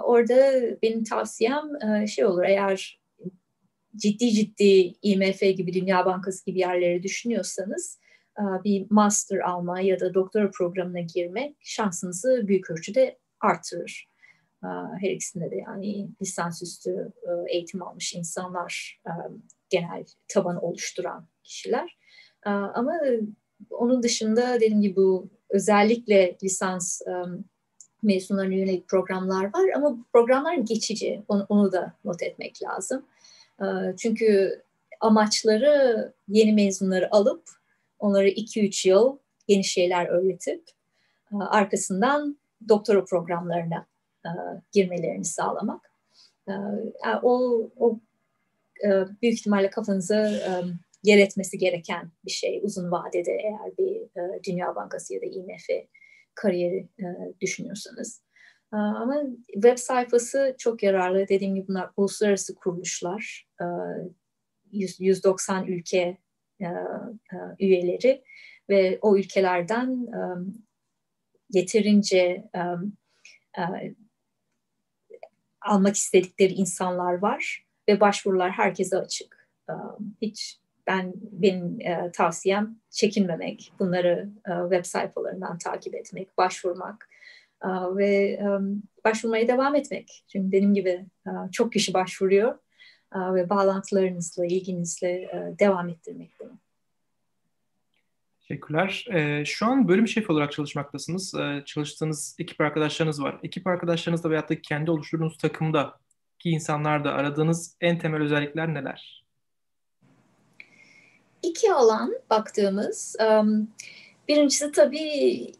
[0.04, 1.70] Orada benim tavsiyem
[2.08, 3.00] şey olur eğer
[3.96, 8.00] ciddi ciddi IMF gibi Dünya Bankası gibi yerleri düşünüyorsanız
[8.40, 14.10] bir master alma ya da doktora programına girmek şansınızı büyük ölçüde artırır.
[14.64, 14.68] E,
[15.02, 19.02] her ikisinde de yani lisansüstü e, eğitim almış insanlar
[19.70, 21.98] genel tabanı oluşturan kişiler.
[22.46, 22.94] Ama
[23.70, 27.02] onun dışında dediğim gibi bu özellikle lisans
[28.04, 31.24] mezunlarına yönelik programlar var ama bu programlar geçici.
[31.28, 33.06] Onu, onu da not etmek lazım.
[33.98, 34.62] Çünkü
[35.02, 37.50] amaçları yeni mezunları alıp
[38.00, 40.64] onları 2-3 yıl yeni şeyler öğretip
[41.40, 42.38] arkasından
[42.70, 43.86] doktora programlarına
[44.72, 45.92] girmelerini sağlamak.
[47.24, 48.00] O, o
[49.22, 50.32] büyük ihtimalle kafanıza
[51.04, 54.02] yer etmesi gereken bir şey uzun vadede eğer bir
[54.44, 55.88] Dünya Bankası ya da IMF
[56.36, 56.88] kariyeri
[57.42, 58.22] düşünüyorsanız.
[58.72, 61.28] Ama web sayfası çok yararlı.
[61.28, 63.48] Dediğim gibi bunlar uluslararası kuruluşlar.
[64.72, 66.18] 190 ülke
[67.60, 68.24] üyeleri
[68.70, 70.08] ve o ülkelerden
[71.50, 72.44] yeterince
[75.62, 79.50] almak istedikleri insanlar var ve başvurular herkese açık.
[80.22, 81.80] Hiç ben benim
[82.12, 84.30] tavsiyem çekinmemek, bunları
[84.70, 87.10] web sayfalarından takip etmek, başvurmak
[87.96, 88.40] ve
[89.06, 90.26] başvurmaya devam etmek.
[90.28, 91.06] Çünkü dediğim gibi
[91.52, 92.58] çok kişi başvuruyor
[93.16, 96.52] ve bağlantılarınızla, ilginizle devam ettirmek bunu.
[98.48, 99.06] Teşekkürler.
[99.46, 101.36] şu an bölüm şefi olarak çalışmaktasınız.
[101.66, 103.40] çalıştığınız ekip arkadaşlarınız var.
[103.44, 106.00] Ekip arkadaşlarınızda veyahut da kendi oluşturduğunuz takımda
[106.40, 109.26] ki insanlarda aradığınız en temel özellikler neler?
[111.44, 113.16] İki alan baktığımız,
[114.28, 115.52] birincisi tabii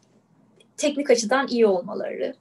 [0.76, 2.34] teknik açıdan iyi olmaları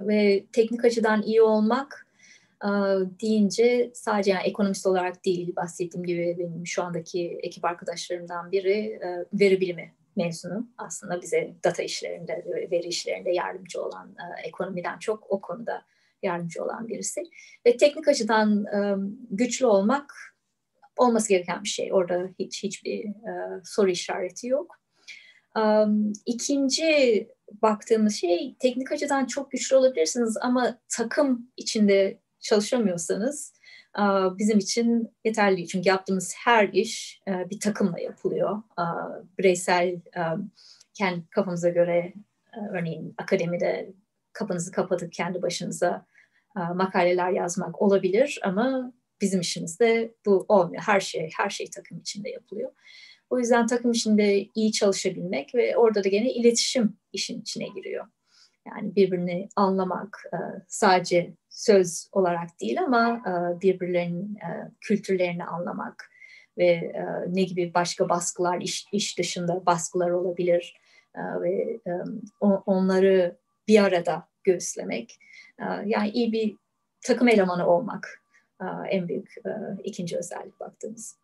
[0.00, 2.03] ve teknik açıdan iyi olmak
[3.20, 9.00] deyince sadece yani ekonomist olarak değil bahsettiğim gibi benim şu andaki ekip arkadaşlarımdan biri
[9.32, 15.82] veri bilimi mezunu aslında bize data işlerinde veri işlerinde yardımcı olan ekonomiden çok o konuda
[16.22, 17.22] yardımcı olan birisi.
[17.66, 18.66] Ve teknik açıdan
[19.30, 20.14] güçlü olmak
[20.96, 21.92] olması gereken bir şey.
[21.92, 23.06] Orada hiç hiçbir
[23.64, 24.80] soru işareti yok.
[26.26, 27.28] İkinci
[27.62, 33.54] baktığımız şey teknik açıdan çok güçlü olabilirsiniz ama takım içinde çalışamıyorsanız
[34.38, 35.68] bizim için yeterli.
[35.68, 38.62] Çünkü yaptığımız her iş bir takımla yapılıyor.
[39.38, 40.00] Bireysel
[40.94, 42.12] kendi kafamıza göre
[42.70, 43.92] örneğin akademide
[44.32, 46.06] kafanızı kapatıp kendi başınıza
[46.74, 50.82] makaleler yazmak olabilir ama bizim işimizde bu olmuyor.
[50.86, 52.72] Her şey her şey takım içinde yapılıyor.
[53.30, 58.06] O yüzden takım içinde iyi çalışabilmek ve orada da gene iletişim işin içine giriyor.
[58.66, 60.30] Yani birbirini anlamak
[60.68, 66.10] sadece söz olarak değil ama e, birbirlerinin e, kültürlerini anlamak
[66.58, 70.80] ve e, ne gibi başka baskılar, iş, iş dışında baskılar olabilir
[71.16, 71.80] ve
[72.66, 73.36] onları
[73.68, 75.18] bir arada göğüslemek.
[75.84, 76.56] Yani iyi bir
[77.00, 78.22] takım elemanı olmak
[78.90, 79.34] en büyük
[79.84, 81.18] ikinci özellik baktığımız.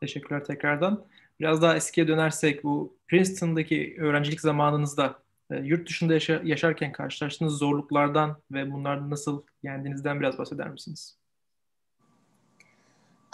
[0.00, 1.06] Teşekkürler tekrardan.
[1.40, 8.42] Biraz daha eskiye dönersek bu Princeton'daki öğrencilik zamanınızda e, yurt dışında yaşa- yaşarken karşılaştığınız zorluklardan
[8.50, 11.18] ve bunları nasıl yendiğinizden biraz bahseder misiniz?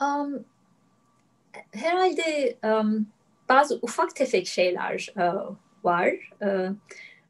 [0.02, 0.44] Um,
[1.72, 3.06] herhalde um,
[3.48, 6.30] bazı ufak tefek şeyler uh, var.
[6.40, 6.76] Uh,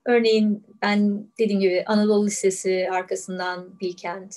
[0.04, 4.36] örneğin ben dediğim gibi Anadolu Lisesi arkasından Bilkent.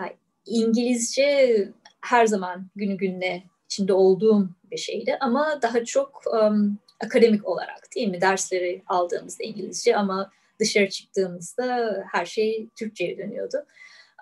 [0.00, 0.12] Yani
[0.46, 1.68] İngilizce
[2.00, 8.08] her zaman günü gününe içinde olduğum bir şeydi ama daha çok um, akademik olarak değil
[8.08, 8.20] mi?
[8.20, 13.66] Dersleri aldığımızda İngilizce ama dışarı çıktığımızda her şey Türkçe'ye dönüyordu.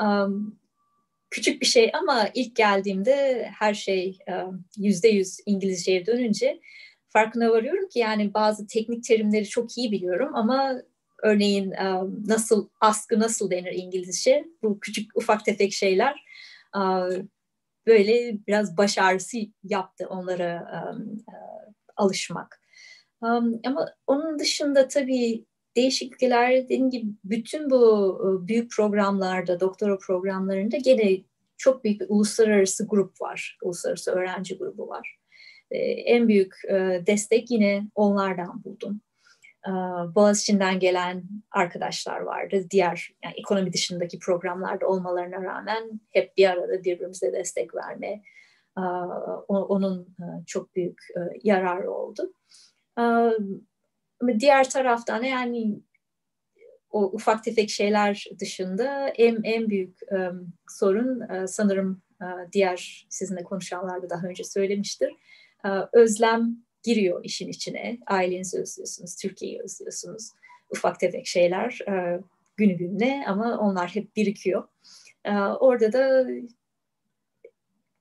[0.01, 0.59] Um,
[1.31, 4.19] küçük bir şey ama ilk geldiğimde her şey
[4.77, 6.61] yüzde yüz İngilizceye dönünce
[7.09, 10.83] farkına varıyorum ki yani bazı teknik terimleri çok iyi biliyorum ama
[11.23, 16.25] örneğin um, nasıl askı nasıl denir İngilizce bu küçük ufak tefek şeyler
[16.77, 17.11] uh,
[17.87, 21.25] böyle biraz baş ağrısı yaptı onlara um,
[21.97, 22.61] alışmak.
[23.23, 25.45] Um, ama onun dışında tabii
[25.77, 31.19] değişiklikler dediğim gibi bütün bu büyük programlarda, doktora programlarında gene
[31.57, 33.59] çok büyük bir uluslararası grup var.
[33.63, 35.19] Uluslararası öğrenci grubu var.
[35.71, 39.01] Ee, en büyük e, destek yine onlardan buldum.
[39.67, 39.71] Ee,
[40.15, 42.65] Boğaziçi'nden gelen arkadaşlar vardı.
[42.71, 48.23] Diğer yani ekonomi dışındaki programlarda olmalarına rağmen hep bir arada birbirimize destek verme.
[48.79, 48.81] Ee,
[49.49, 52.33] onun e, çok büyük e, yararı oldu.
[54.39, 55.81] Diğer taraftan yani
[56.91, 59.99] o ufak tefek şeyler dışında en, en büyük
[60.69, 62.03] sorun sanırım
[62.53, 65.13] diğer sizinle konuşanlar da daha önce söylemiştir.
[65.93, 67.99] Özlem giriyor işin içine.
[68.07, 70.31] Ailenizi özlüyorsunuz, Türkiye'yi özlüyorsunuz.
[70.71, 71.79] Ufak tefek şeyler
[72.57, 74.69] günü gününe ama onlar hep birikiyor.
[75.61, 76.27] Orada da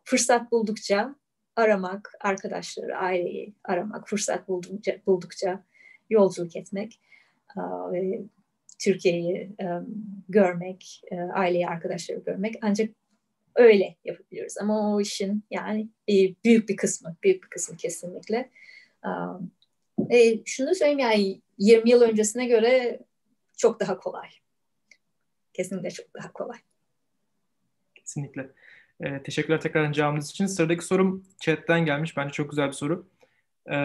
[0.03, 1.15] fırsat buldukça
[1.57, 5.63] aramak, arkadaşları, aileyi aramak, fırsat buldukça, buldukça
[6.09, 6.99] yolculuk etmek
[7.91, 8.21] ve
[8.79, 9.85] Türkiye'yi um,
[10.29, 12.89] görmek, uh, aileyi, arkadaşları görmek ancak
[13.57, 14.57] öyle yapabiliyoruz.
[14.57, 18.49] Ama o işin yani e, büyük bir kısmı, büyük bir kısmı kesinlikle.
[20.11, 22.99] E, şunu söyleyeyim yani 20 yıl öncesine göre
[23.57, 24.29] çok daha kolay.
[25.53, 26.57] Kesinlikle çok daha kolay.
[27.95, 28.49] Kesinlikle.
[29.01, 30.45] E, teşekkürler tekrar cevabınız için.
[30.45, 32.17] Sıradaki sorum chatten gelmiş.
[32.17, 33.07] Bence çok güzel bir soru.
[33.69, 33.75] E,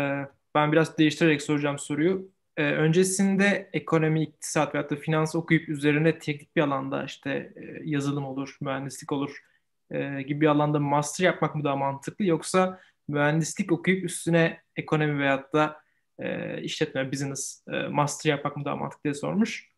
[0.55, 6.57] ben biraz değiştirerek soracağım soruyu e, öncesinde ekonomi, iktisat veya da finans okuyup üzerine teknik
[6.57, 9.45] bir alanda işte e, yazılım olur, mühendislik olur
[9.91, 15.53] e, gibi bir alanda master yapmak mı daha mantıklı yoksa mühendislik okuyup üstüne ekonomi veyahut
[15.53, 15.83] da
[16.19, 19.73] e, işletme, business e, master yapmak mı daha mantıklı diye sormuş.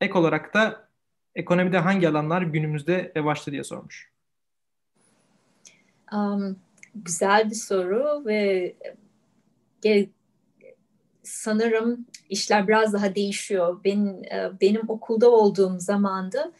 [0.00, 0.88] Ek olarak da
[1.34, 4.15] ekonomide hangi alanlar günümüzde revaçta diye sormuş.
[6.12, 6.56] Um,
[6.94, 8.74] güzel bir soru ve
[11.22, 13.80] sanırım işler biraz daha değişiyor.
[13.84, 16.52] Benim, e, benim okulda olduğum zamanda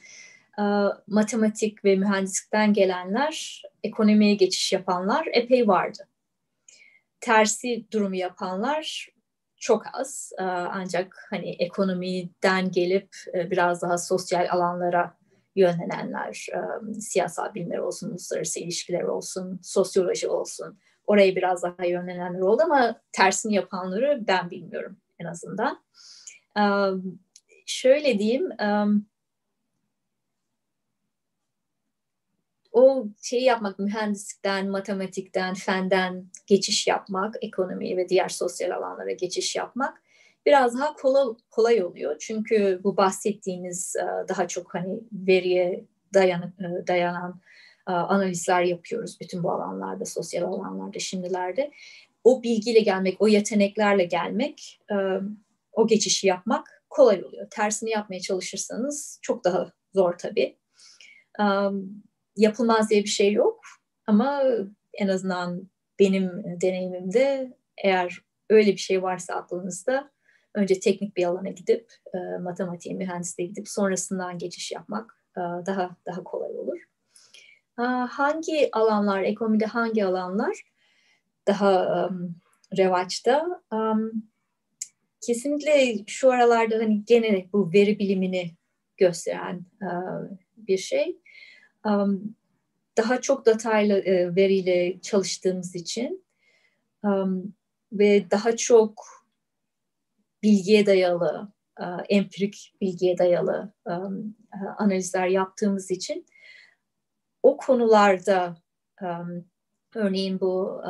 [0.59, 0.63] e,
[1.07, 6.09] matematik ve mühendislikten gelenler, ekonomiye geçiş yapanlar epey vardı.
[7.21, 9.09] Tersi durumu yapanlar
[9.57, 10.33] çok az.
[10.39, 15.16] E, ancak hani ekonomiden gelip biraz daha sosyal alanlara
[15.57, 16.47] yönlenenler,
[17.01, 23.55] siyasal bilimler olsun, uluslararası ilişkiler olsun, sosyoloji olsun, oraya biraz daha yönlenenler oldu ama tersini
[23.55, 25.83] yapanları ben bilmiyorum en azından.
[26.59, 27.21] Um,
[27.67, 29.07] şöyle diyeyim, um,
[32.73, 40.03] o şeyi yapmak, mühendislikten, matematikten, fenden geçiş yapmak, ekonomi ve diğer sosyal alanlara geçiş yapmak
[40.47, 42.17] biraz daha kolay, kolay oluyor.
[42.19, 43.97] Çünkü bu bahsettiğiniz
[44.29, 46.53] daha çok hani veriye dayan,
[46.87, 47.41] dayanan
[47.87, 51.71] analizler yapıyoruz bütün bu alanlarda, sosyal alanlarda, şimdilerde.
[52.25, 54.81] O bilgiyle gelmek, o yeteneklerle gelmek,
[55.73, 57.51] o geçişi yapmak kolay oluyor.
[57.51, 60.57] Tersini yapmaya çalışırsanız çok daha zor tabii.
[62.37, 63.61] Yapılmaz diye bir şey yok
[64.07, 64.43] ama
[64.95, 68.19] en azından benim deneyimimde eğer
[68.51, 70.11] öyle bir şey varsa aklınızda
[70.57, 71.93] önce teknik bir alana gidip
[72.41, 76.79] matematiğe, mühendisliğe gidip sonrasından geçiş yapmak daha daha kolay olur
[78.09, 80.63] hangi alanlar, ekonomide hangi alanlar
[81.47, 82.37] daha um,
[82.79, 83.63] revaçta?
[83.73, 84.13] Um,
[85.21, 88.51] kesinlikle şu aralarda hani gene bu veri bilimini
[88.97, 91.19] gösteren uh, bir şey.
[91.85, 92.35] Um,
[92.97, 96.25] daha çok detaylı uh, veriyle çalıştığımız için
[97.05, 97.55] um,
[97.93, 99.05] ve daha çok
[100.47, 104.37] bilgiye dayalı, uh, empirik bilgiye dayalı um,
[104.79, 106.27] analizler yaptığımız için
[107.43, 108.57] o konularda
[109.95, 110.83] örneğin bu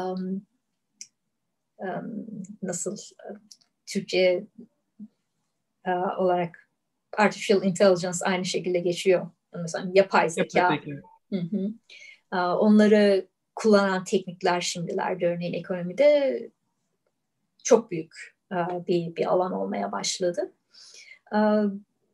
[2.63, 2.97] nasıl
[3.87, 4.47] Türkçe
[6.19, 6.71] olarak
[7.17, 9.31] artificial intelligence aynı şekilde geçiyor.
[9.55, 10.79] Mesela yapay zeka.
[11.33, 11.73] Hı hı.
[12.39, 16.41] Onları kullanan teknikler şimdilerde örneğin ekonomide
[17.65, 18.36] çok büyük
[18.87, 20.53] bir, bir alan olmaya başladı.
[21.33, 21.71] Uh,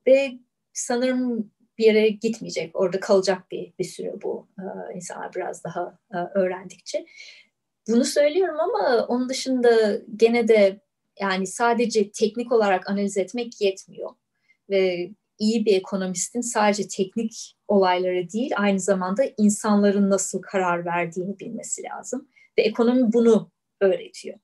[0.07, 0.33] ve
[0.72, 2.76] sanırım bir yere gitmeyecek.
[2.76, 7.07] Orada kalacak bir, bir süre bu e, insanlar biraz daha e, öğrendikçe.
[7.89, 10.80] Bunu söylüyorum ama onun dışında gene de
[11.20, 14.11] yani sadece teknik olarak analiz etmek yetmiyor.
[14.70, 21.83] Ve iyi bir ekonomistin sadece teknik olayları değil aynı zamanda insanların nasıl karar verdiğini bilmesi
[21.83, 22.28] lazım.
[22.59, 24.39] Ve ekonomi bunu öğretiyor.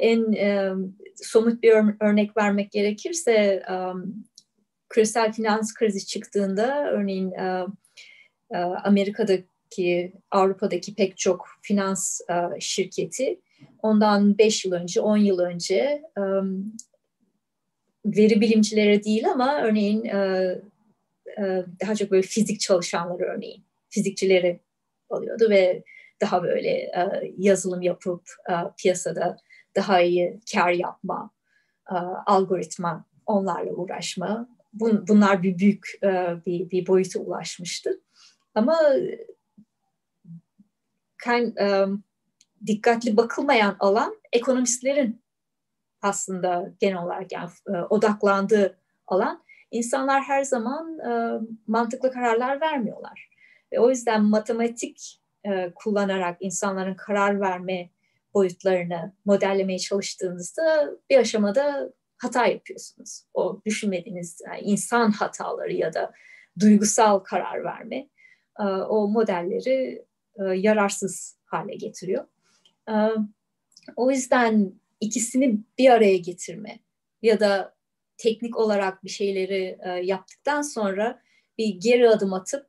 [0.00, 0.72] En e,
[1.16, 4.24] somut bir örnek vermek gerekirse um,
[4.88, 7.66] küresel finans krizi çıktığında örneğin e,
[8.50, 13.40] e, Amerika'daki, Avrupa'daki pek çok finans e, şirketi
[13.82, 16.22] ondan 5 yıl önce, 10 yıl önce e,
[18.04, 20.18] veri bilimcilere değil ama örneğin e,
[21.38, 24.60] e, daha çok böyle fizik çalışanları örneğin fizikçileri
[25.10, 25.82] alıyordu ve
[26.20, 29.36] daha böyle e, yazılım yapıp e, piyasada
[29.78, 31.30] daha iyi kar yapma,
[31.90, 31.94] e,
[32.26, 34.48] algoritma onlarla uğraşma.
[34.72, 38.00] Bun, bunlar bir büyük e, bir, bir boyuta ulaşmıştı.
[38.54, 38.78] Ama
[41.60, 41.86] e,
[42.66, 45.22] dikkatli bakılmayan alan ekonomistlerin
[46.02, 47.50] aslında genel olarak yani
[47.90, 49.42] odaklandığı alan.
[49.70, 50.98] İnsanlar her zaman
[51.66, 53.30] mantıklı kararlar vermiyorlar.
[53.72, 55.22] Ve o yüzden matematik
[55.74, 57.90] kullanarak insanların karar verme
[58.38, 63.22] boyutlarını modellemeye çalıştığınızda bir aşamada hata yapıyorsunuz.
[63.34, 66.12] O düşünmediğiniz yani insan hataları ya da
[66.60, 68.08] duygusal karar verme
[68.60, 70.04] e, o modelleri
[70.36, 72.24] e, yararsız hale getiriyor.
[72.88, 72.94] E,
[73.96, 76.78] o yüzden ikisini bir araya getirme
[77.22, 77.74] ya da
[78.16, 81.22] teknik olarak bir şeyleri yaptıktan sonra
[81.58, 82.66] bir geri adım atıp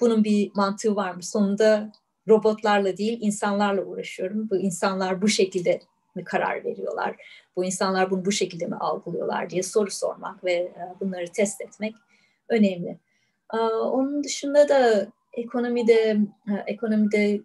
[0.00, 1.22] bunun bir mantığı var mı?
[1.22, 1.92] Sonunda
[2.28, 4.50] robotlarla değil insanlarla uğraşıyorum.
[4.50, 5.80] Bu insanlar bu şekilde
[6.14, 7.16] mi karar veriyorlar?
[7.56, 11.94] Bu insanlar bunu bu şekilde mi algılıyorlar diye soru sormak ve e, bunları test etmek
[12.48, 12.98] önemli.
[13.82, 16.18] Onun dışında da ekonomide
[16.48, 17.40] e, ekonomide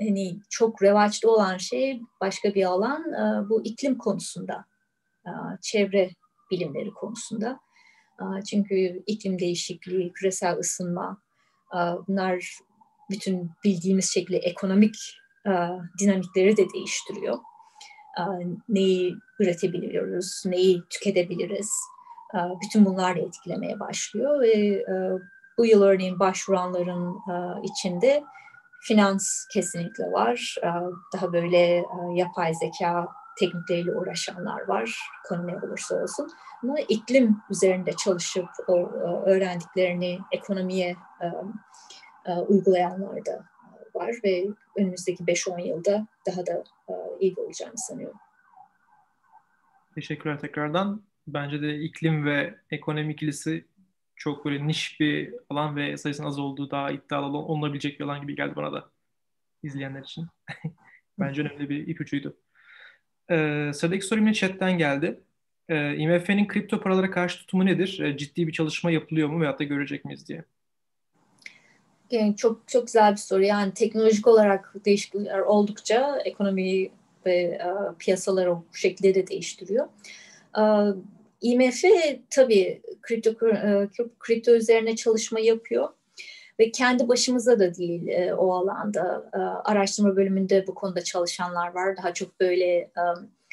[0.00, 4.64] hani çok revaçta olan şey başka bir alan e, bu iklim konusunda,
[5.62, 6.10] çevre
[6.50, 7.60] bilimleri konusunda.
[8.50, 11.22] Çünkü iklim değişikliği, küresel ısınma
[12.08, 12.58] bunlar
[13.10, 14.96] bütün bildiğimiz şekilde ekonomik
[15.46, 15.52] e,
[16.00, 17.38] dinamikleri de değiştiriyor.
[18.18, 18.22] E,
[18.68, 21.70] neyi üretebiliyoruz, neyi tüketebiliriz,
[22.34, 24.94] e, bütün bunlar da etkilemeye başlıyor ve e,
[25.58, 28.22] bu yıl örneğin başvuranların e, içinde
[28.82, 30.56] finans kesinlikle var.
[30.62, 30.68] E,
[31.14, 31.84] daha böyle e,
[32.14, 34.98] yapay zeka teknikleriyle uğraşanlar var,
[35.28, 36.30] konu ne olursa olsun.
[36.62, 41.26] Ama iklim üzerinde çalışıp o e, öğrendiklerini ekonomiye e,
[42.48, 43.44] uygulayanlar da
[43.94, 44.46] var ve
[44.76, 48.18] önümüzdeki 5-10 yılda daha da e, iyi olacağını sanıyorum.
[49.94, 51.02] Teşekkürler tekrardan.
[51.26, 53.64] Bence de iklim ve ekonomi ikilisi
[54.16, 58.36] çok böyle niş bir alan ve sayısının az olduğu daha iddialı olunabilecek bir alan gibi
[58.36, 58.90] geldi bana da
[59.62, 60.26] izleyenler için.
[61.18, 62.36] Bence önemli bir ipucuydu.
[63.30, 65.20] Ee, sıradaki sorum yine chatten geldi.
[65.68, 68.00] Ee, IMF'nin kripto paralara karşı tutumu nedir?
[68.00, 70.44] Ee, ciddi bir çalışma yapılıyor mu veyahut da görecek miyiz diye.
[72.10, 73.44] Yani çok çok güzel bir soru.
[73.44, 76.92] Yani teknolojik olarak değişiklikler oldukça ekonomiyi
[77.26, 79.88] ve e, piyasaları bu şekilde de değiştiriyor.
[80.58, 80.62] E,
[81.40, 81.84] IMF
[82.30, 83.88] tabii kripto, e,
[84.18, 85.88] kripto üzerine çalışma yapıyor
[86.60, 89.30] ve kendi başımıza da değil e, o alanda.
[89.34, 91.96] E, araştırma bölümünde bu konuda çalışanlar var.
[91.96, 93.02] Daha çok böyle e,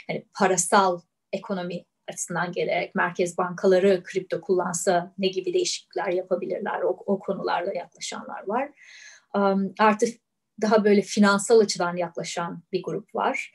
[0.08, 1.00] hani parasal
[1.34, 8.48] ekonomi açısından gelerek merkez bankaları kripto kullansa ne gibi değişiklikler yapabilirler o, o konularla yaklaşanlar
[8.48, 8.70] var.
[9.36, 10.20] Um, artık
[10.62, 13.54] daha böyle finansal açıdan yaklaşan bir grup var.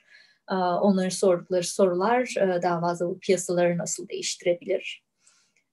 [0.51, 5.05] Uh, onların sordukları sorular uh, daha fazla bu piyasaları nasıl değiştirebilir?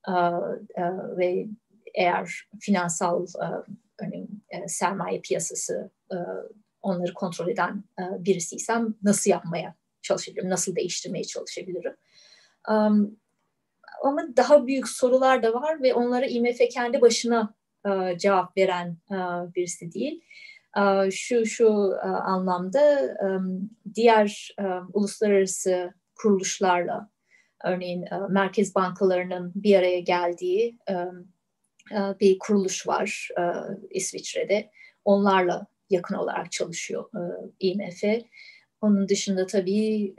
[0.08, 0.42] Uh,
[1.18, 1.48] ve
[1.94, 3.66] eğer finansal uh,
[4.04, 5.92] örneğin sermaye piyasası
[6.82, 11.96] onları kontrol eden birisiysem nasıl yapmaya çalışabilirim, nasıl değiştirmeye çalışabilirim?
[14.04, 17.54] Ama daha büyük sorular da var ve onlara IMF kendi başına
[17.86, 20.22] uh, cevap veren uh, birisi değil.
[20.78, 23.18] Uh, şu şu anlamda
[23.96, 24.56] diğer
[24.94, 27.10] uluslararası kuruluşlarla,
[27.66, 30.80] örneğin merkez bankalarının bir araya geldiği
[31.92, 33.30] bir kuruluş var
[33.90, 34.72] İsviçre'de.
[35.06, 37.10] Onlarla yakın olarak çalışıyor
[37.60, 38.04] IMF.
[38.82, 40.16] Onun dışında tabii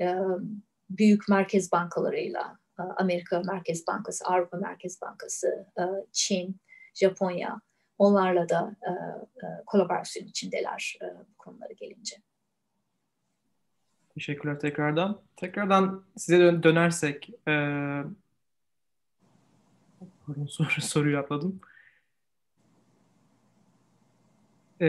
[0.91, 5.83] büyük merkez bankalarıyla e, Amerika Merkez Bankası, Avrupa Merkez Bankası, e,
[6.13, 6.61] Çin,
[6.95, 7.61] Japonya
[7.99, 8.93] onlarla da e,
[9.67, 12.17] kolaborasyon içindeler bu konulara gelince.
[14.15, 15.21] Teşekkürler tekrardan.
[15.37, 17.53] Tekrardan size dönersek e,
[20.49, 21.61] soru, soruyu atladım.
[24.81, 24.89] E,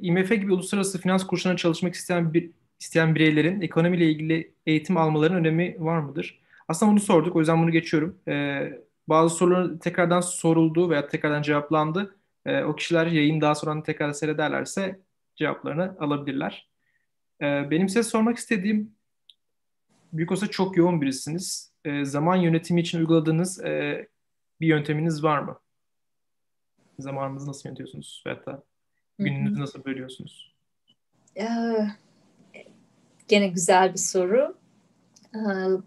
[0.00, 2.50] IMF gibi uluslararası finans kuruluşlarına çalışmak isteyen bir
[2.80, 6.40] isteyen bireylerin ekonomiyle ilgili eğitim almalarının önemi var mıdır?
[6.68, 8.18] Aslında bunu sorduk, o yüzden bunu geçiyorum.
[8.28, 8.72] Ee,
[9.08, 12.16] bazı soruların tekrardan soruldu veya tekrardan cevaplandı.
[12.46, 15.00] Ee, o kişiler yayın daha sonra tekrar seyrederlerse
[15.36, 16.68] cevaplarını alabilirler.
[17.42, 18.92] Ee, benim size sormak istediğim
[20.12, 21.72] büyük olsa çok yoğun birisiniz.
[21.84, 24.08] E, zaman yönetimi için uyguladığınız e,
[24.60, 25.58] bir yönteminiz var mı?
[26.98, 28.22] Zamanınızı nasıl yönetiyorsunuz?
[28.26, 28.62] Veyahut da
[29.18, 30.54] gününüzü nasıl bölüyorsunuz?
[31.36, 31.46] Ee,
[33.30, 34.56] gene güzel bir soru.
[35.34, 35.38] Ee,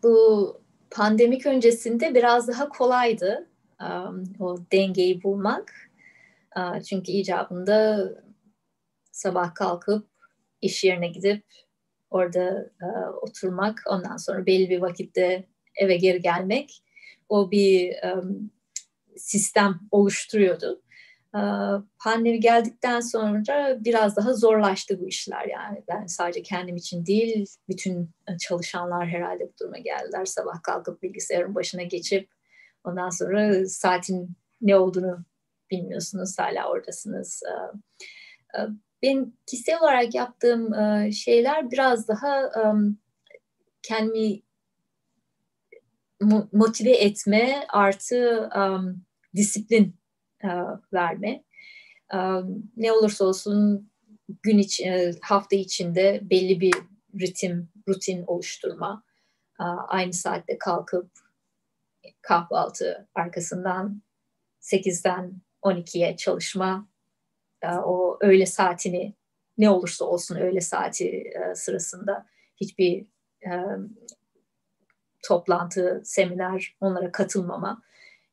[0.03, 0.57] bu
[0.91, 3.47] pandemik öncesinde biraz daha kolaydı
[3.81, 5.73] um, o dengeyi bulmak.
[6.57, 8.09] Ee, çünkü icabında
[9.11, 10.07] sabah kalkıp
[10.61, 11.45] iş yerine gidip
[12.09, 12.85] orada e,
[13.21, 16.83] oturmak, ondan sonra belli bir vakitte eve geri gelmek
[17.29, 18.51] o bir um,
[19.17, 20.81] sistem oluşturuyordu.
[21.35, 21.39] Ee,
[22.03, 25.83] pandemi geldikten sonra biraz daha zorlaştı bu işler yani.
[25.87, 28.09] Ben sadece kendim için değil, bütün
[28.39, 30.25] çalışanlar herhalde bu duruma geldiler.
[30.25, 32.29] Sabah kalkıp bilgisayarın başına geçip
[32.83, 34.29] ondan sonra saatin
[34.61, 35.25] ne olduğunu
[35.71, 37.43] bilmiyorsunuz, hala oradasınız.
[37.43, 37.77] Ee,
[38.59, 38.67] e,
[39.03, 42.51] ben kişisel olarak yaptığım e, şeyler biraz daha
[43.81, 44.41] kendimi
[46.51, 48.49] motive etme artı
[49.35, 50.02] disiplin e,
[50.93, 51.43] verme.
[52.13, 52.17] E,
[52.77, 53.89] ne olursa olsun
[54.43, 56.73] gün iç, e, hafta içinde belli bir
[57.19, 59.03] ritim, rutin oluşturma.
[59.87, 61.11] Aynı saatte kalkıp
[62.21, 64.01] kahvaltı arkasından
[64.61, 66.89] 8'den 12'ye çalışma.
[67.83, 69.13] O öğle saatini
[69.57, 72.25] ne olursa olsun öğle saati sırasında
[72.55, 73.05] hiçbir
[75.23, 77.81] toplantı, seminer onlara katılmama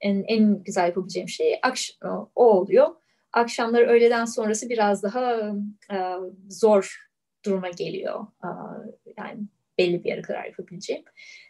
[0.01, 1.99] en, en güzel yapabileceğim şey akş
[2.35, 2.89] o oluyor.
[3.33, 5.53] Akşamları öğleden sonrası biraz daha
[5.93, 5.97] e,
[6.49, 7.11] zor
[7.45, 8.27] duruma geliyor.
[8.45, 8.49] E,
[9.19, 9.41] yani
[9.79, 11.05] belli bir yere kadar yapabileceğim.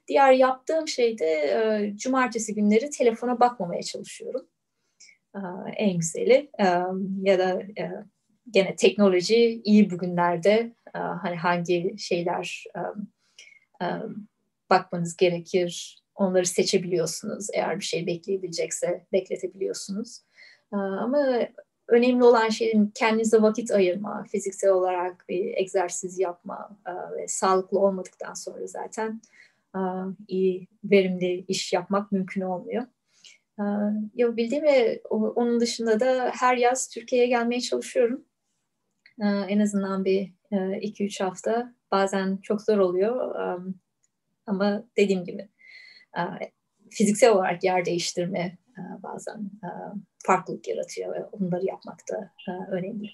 [0.09, 4.47] Diğer yaptığım şey de e, cumartesi günleri telefona bakmamaya çalışıyorum.
[5.35, 5.41] E,
[5.77, 6.65] en güzeli e,
[7.23, 7.91] ya da e,
[8.51, 12.81] gene teknoloji iyi bugünlerde e, hani hangi şeyler e,
[13.85, 13.87] e,
[14.71, 17.47] bakmanız gerekir Onları seçebiliyorsunuz.
[17.55, 20.21] Eğer bir şey bekleyebilecekse bekletebiliyorsunuz.
[20.73, 21.49] Ee, ama
[21.89, 28.35] önemli olan şeyin kendinize vakit ayırma, fiziksel olarak bir egzersiz yapma e, ve sağlıklı olmadıktan
[28.35, 29.21] sonra zaten
[29.75, 29.81] e,
[30.29, 32.87] iyi, verimli iş yapmak mümkün olmuyor.
[33.61, 33.65] Ee,
[34.15, 38.25] yapabildiğim ve onun dışında da her yaz Türkiye'ye gelmeye çalışıyorum.
[39.23, 41.75] Ee, en azından bir 2-3 e, hafta.
[41.91, 43.35] Bazen çok zor oluyor
[44.47, 45.49] ama dediğim gibi
[46.91, 49.69] fiziksel olarak yer değiştirme e, bazen e,
[50.27, 53.11] farklılık yaratıyor ve onları yapmak da e, önemli.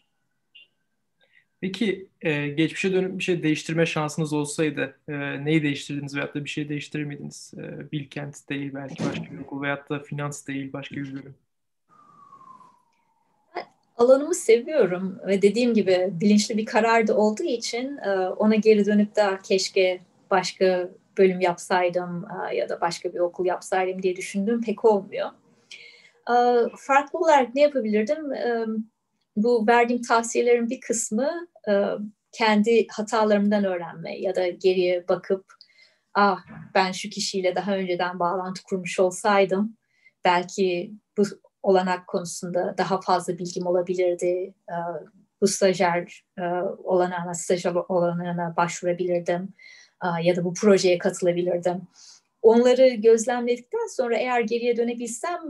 [1.61, 2.09] Peki
[2.57, 4.99] geçmişe dönüp bir şey değiştirme şansınız olsaydı
[5.45, 7.55] neyi değiştirdiniz veyahut da bir şey değiştirir miydiniz?
[7.93, 11.35] Bilkent değil belki başka bir okul veyahut da finans değil başka bir bölüm.
[13.97, 17.97] Alanımı seviyorum ve dediğim gibi bilinçli bir karar da olduğu için
[18.37, 24.03] ona geri dönüp de keşke başka bölüm yapsaydım e, ya da başka bir okul yapsaydım
[24.03, 25.31] diye düşündüğüm pek olmuyor.
[26.31, 26.37] E,
[26.77, 28.33] farklı olarak ne yapabilirdim?
[28.33, 28.65] E,
[29.37, 31.49] bu verdiğim tavsiyelerin bir kısmı
[32.33, 35.45] kendi hatalarımdan öğrenme ya da geriye bakıp
[36.15, 36.39] ah
[36.75, 39.77] ben şu kişiyle daha önceden bağlantı kurmuş olsaydım
[40.25, 41.23] belki bu
[41.63, 44.55] olanak konusunda daha fazla bilgim olabilirdi.
[45.41, 46.25] Bu stajyer
[46.85, 49.55] olanağına, stajyer olanağına başvurabilirdim
[50.23, 51.83] ya da bu projeye katılabilirdim.
[52.43, 55.41] Onları gözlemledikten sonra eğer geriye dönebilsem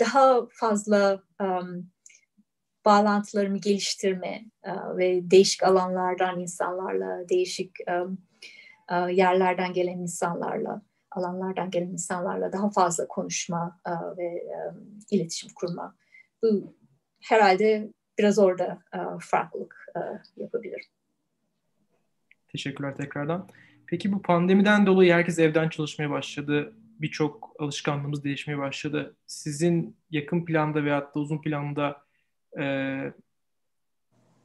[0.00, 1.90] daha fazla um,
[2.84, 8.18] bağlantılarımı geliştirme uh, ve değişik alanlardan insanlarla, değişik um,
[8.90, 15.96] uh, yerlerden gelen insanlarla, alanlardan gelen insanlarla daha fazla konuşma uh, ve um, iletişim kurma.
[16.42, 16.74] Bu
[17.22, 18.78] herhalde biraz orada
[19.20, 19.86] farklılık
[20.36, 20.86] yapabilirim.
[22.48, 23.48] Teşekkürler tekrardan.
[23.86, 26.72] Peki bu pandemiden dolayı herkes evden çalışmaya başladı.
[27.00, 29.16] Birçok alışkanlığımız değişmeye başladı.
[29.26, 32.04] Sizin yakın planda veyahut da uzun planda
[32.60, 32.64] e,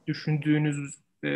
[0.06, 1.28] düşündüğünüz e,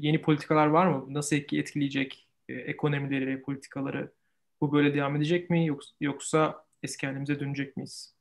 [0.00, 1.06] yeni politikalar var mı?
[1.08, 4.12] Nasıl etkileyecek e, ekonomileri, politikaları?
[4.60, 8.14] Bu böyle devam edecek mi yoksa, yoksa eski halimize dönecek miyiz?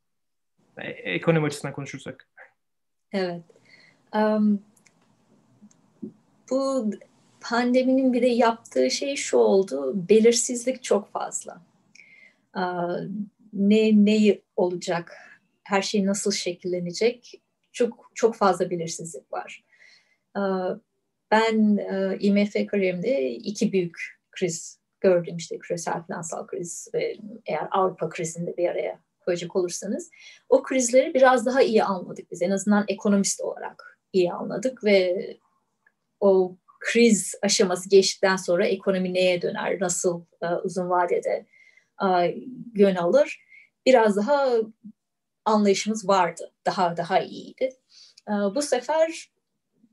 [0.78, 2.30] E, ekonomi açısından konuşursak.
[3.12, 3.44] Evet.
[4.16, 4.62] Um,
[6.50, 6.92] bu
[7.42, 11.62] pandeminin bir de yaptığı şey şu oldu, belirsizlik çok fazla.
[13.54, 15.18] Ne ne olacak,
[15.64, 19.64] her şey nasıl şekillenecek, çok çok fazla belirsizlik var.
[21.32, 21.78] Ben
[22.20, 23.98] IMF kariyerimde iki büyük
[24.32, 30.12] kriz gördüm işte küresel finansal kriz ve eğer Avrupa krizinde bir araya koyacak olursanız
[30.50, 35.28] o krizleri biraz daha iyi anladık biz en azından ekonomist olarak iyi anladık ve
[36.20, 36.56] o
[36.88, 41.46] kriz aşaması geçtikten sonra ekonomi neye döner, nasıl e, uzun vadede
[42.04, 42.36] e,
[42.76, 43.44] yön alır
[43.86, 44.48] biraz daha
[45.46, 47.70] anlayışımız vardı, daha daha iyiydi.
[48.28, 49.32] E, bu sefer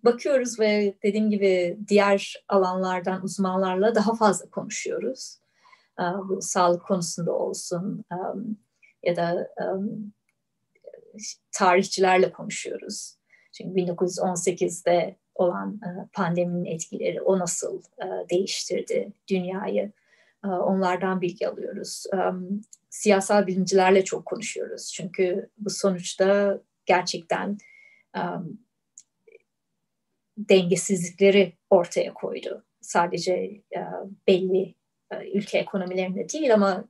[0.05, 5.39] bakıyoruz ve dediğim gibi diğer alanlardan uzmanlarla daha fazla konuşuyoruz.
[6.01, 8.17] E, bu sağlık konusunda olsun e,
[9.03, 9.65] ya da e,
[11.53, 13.17] tarihçilerle konuşuyoruz.
[13.53, 19.93] Çünkü 1918'de olan e, pandeminin etkileri, o nasıl e, değiştirdi dünyayı,
[20.45, 22.05] e, onlardan bilgi alıyoruz.
[22.91, 24.93] Siyasal bilimcilerle çok konuşuyoruz.
[24.93, 27.59] Çünkü bu sonuçta gerçekten
[30.39, 32.65] dengesizlikleri ortaya koydu.
[32.81, 33.61] Sadece
[34.29, 34.75] belli
[35.35, 36.85] ülke ekonomilerinde değil ama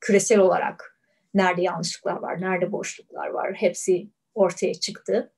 [0.00, 0.98] küresel olarak
[1.34, 5.32] nerede yanlışlıklar var, nerede boşluklar var hepsi ortaya çıktı.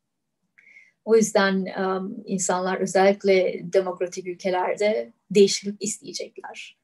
[1.04, 6.78] O yüzden um, insanlar özellikle demokratik ülkelerde değişiklik isteyecekler.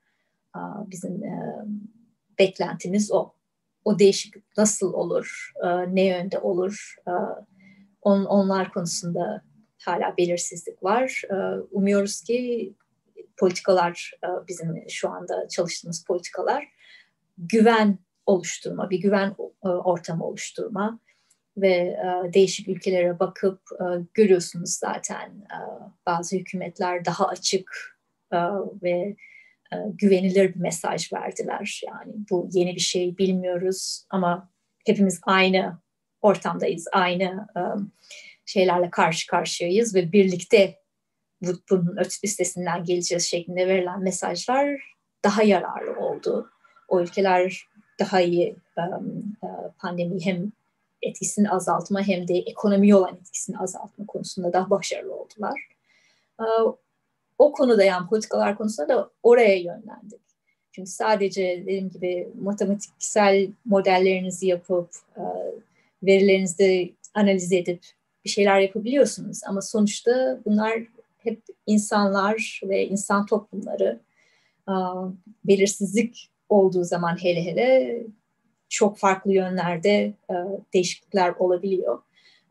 [0.57, 1.81] Uh, bizim um,
[2.39, 3.33] beklentimiz o.
[3.85, 7.45] O değişiklik nasıl olur, uh, ne yönde olur, uh,
[8.03, 9.43] on, onlar konusunda
[9.85, 11.23] hala belirsizlik var.
[11.31, 12.73] Uh, umuyoruz ki
[13.37, 16.69] politikalar, uh, bizim şu anda çalıştığımız politikalar
[17.39, 21.01] güven oluşturma, bir güven ortamı oluşturma,
[21.57, 23.85] ve e, değişik ülkelere bakıp e,
[24.15, 25.59] görüyorsunuz zaten e,
[26.07, 27.97] bazı hükümetler daha açık
[28.83, 29.17] ve
[29.89, 31.83] güvenilir bir mesaj verdiler.
[31.87, 34.51] Yani bu yeni bir şey bilmiyoruz ama
[34.87, 35.79] hepimiz aynı
[36.23, 37.47] ortamdayız, aynı
[38.47, 40.79] şeylerle karşı karşıyayız ve birlikte
[41.43, 46.51] bu, bunun üstesinden geleceğiz şeklinde verilen mesajlar daha yararlı oldu.
[46.89, 47.69] O ülkeler
[48.01, 49.37] daha iyi um,
[49.79, 50.53] pandemiyi hem
[51.09, 55.69] etkisini azaltma hem de ekonomiye olan etkisini azaltma konusunda daha başarılı oldular.
[56.41, 56.45] Ee,
[57.39, 60.21] o konuda yani politikalar konusunda da oraya yönlendik.
[60.73, 65.23] Çünkü sadece dediğim gibi matematiksel modellerinizi yapıp e,
[66.03, 67.81] verilerinizi analiz edip
[68.25, 69.41] bir şeyler yapabiliyorsunuz.
[69.47, 70.83] Ama sonuçta bunlar
[71.19, 74.01] hep insanlar ve insan toplumları
[74.69, 74.75] e,
[75.45, 78.01] belirsizlik olduğu zaman hele hele
[78.69, 80.35] çok farklı yönlerde e,
[80.75, 82.03] değişiklikler olabiliyor.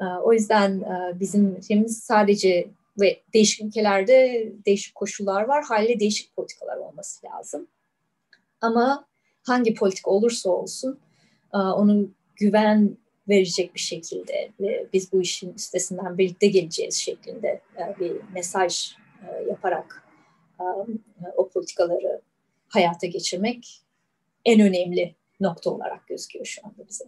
[0.02, 2.68] E, o yüzden e, bizim şeyimiz sadece
[3.00, 5.64] ve değişik ülkelerde değişik koşullar var.
[5.64, 7.68] Haliyle değişik politikalar olması lazım.
[8.62, 9.06] Ama
[9.44, 11.00] hangi politika olursa olsun
[11.54, 12.98] e, onun güven
[13.30, 19.44] verecek bir şekilde ve biz bu işin üstesinden birlikte geleceğiz şeklinde e, bir mesaj e,
[19.50, 20.04] yaparak
[20.60, 20.64] e,
[21.38, 22.22] o politikaları
[22.68, 23.82] hayata geçirmek
[24.46, 27.06] en önemli nokta olarak gözüküyor şu anda bize.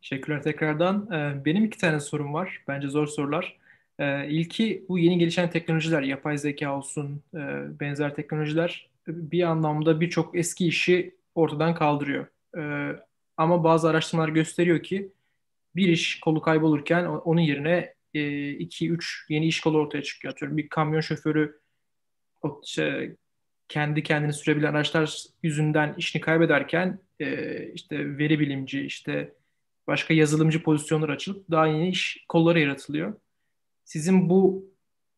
[0.00, 1.08] Teşekkürler tekrardan.
[1.12, 2.64] Ee, benim iki tane sorum var.
[2.68, 3.56] Bence zor sorular.
[3.98, 7.38] Ee, ilki bu yeni gelişen teknolojiler, yapay zeka olsun, e,
[7.80, 12.26] benzer teknolojiler bir anlamda birçok eski işi ortadan kaldırıyor.
[12.58, 12.92] Ee,
[13.36, 15.12] ama bazı araştırmalar gösteriyor ki
[15.76, 20.34] bir iş kolu kaybolurken onun yerine e, iki, üç yeni iş kolu ortaya çıkıyor.
[20.34, 21.60] Atıyorum bir kamyon şoförü
[22.64, 23.16] işte,
[23.68, 29.32] kendi kendini sürebilen araçlar yüzünden işini kaybederken e, işte veri bilimci, işte
[29.86, 33.14] başka yazılımcı pozisyonlar açılıp daha yeni iş kolları yaratılıyor.
[33.84, 34.70] Sizin bu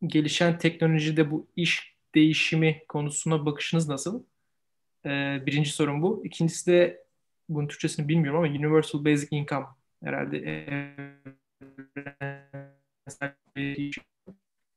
[0.07, 4.23] gelişen teknolojide bu iş değişimi konusuna bakışınız nasıl?
[5.05, 5.09] E,
[5.45, 6.21] birinci sorun bu.
[6.25, 7.03] İkincisi de
[7.49, 9.65] bunun Türkçesini bilmiyorum ama Universal Basic Income
[10.03, 10.37] herhalde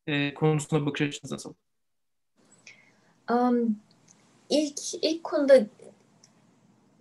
[0.06, 1.54] e, konusuna bakış açınız nasıl?
[3.30, 3.76] Um,
[4.50, 5.66] ilk ilk konuda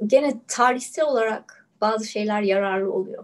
[0.07, 3.23] gene tarihsel olarak bazı şeyler yararlı oluyor.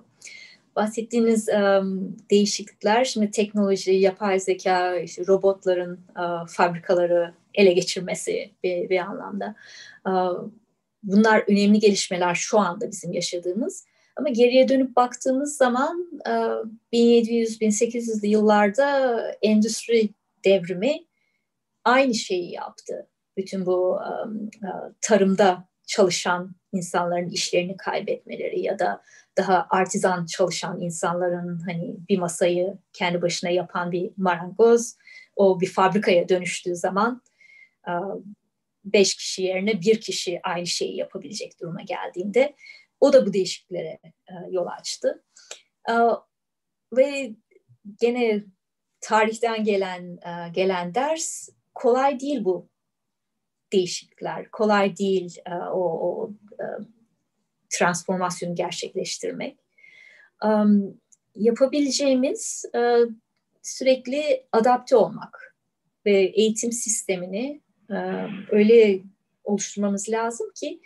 [0.75, 8.99] Bahsettiğiniz um, değişiklikler, şimdi teknoloji, yapay zeka, işte robotların uh, fabrikaları ele geçirmesi bir, bir
[8.99, 9.55] anlamda.
[10.07, 10.49] Uh,
[11.03, 13.85] bunlar önemli gelişmeler şu anda bizim yaşadığımız.
[14.15, 16.07] Ama geriye dönüp baktığımız zaman
[16.93, 20.09] 1700-1800'lü yıllarda endüstri
[20.45, 21.05] devrimi
[21.87, 23.09] aynı şeyi yaptı.
[23.37, 29.01] Bütün bu uh, tarımda çalışan insanların işlerini kaybetmeleri ya da
[29.37, 34.95] daha artizan çalışan insanların hani bir masayı kendi başına yapan bir marangoz
[35.35, 37.21] o bir fabrikaya dönüştüğü zaman
[38.85, 42.55] beş kişi yerine bir kişi aynı şeyi yapabilecek duruma geldiğinde
[42.99, 43.99] o da bu değişikliklere
[44.31, 45.23] uh, yol açtı.
[46.93, 47.35] Ve
[48.01, 48.43] gene
[49.01, 50.19] tarihten gelen
[50.53, 52.69] gelen ders kolay değil bu
[53.73, 54.51] değişiklikler.
[54.51, 56.65] Kolay değil e, o, o e,
[57.69, 59.57] transformasyonu gerçekleştirmek.
[60.43, 61.01] Um,
[61.35, 62.97] yapabileceğimiz e,
[63.61, 65.55] sürekli adapte olmak
[66.05, 67.61] ve eğitim sistemini
[68.51, 68.99] öyle
[69.43, 70.79] oluşturmamız lazım ki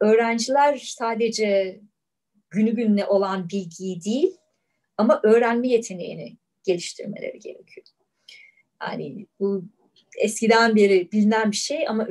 [0.00, 1.80] öğrenciler sadece
[2.50, 4.36] günü gününe olan bilgiyi değil
[4.96, 7.86] ama öğrenme yeteneğini geliştirmeleri gerekiyor.
[8.82, 9.64] Yani bu
[10.18, 12.08] eskiden beri bilinen bir şey ama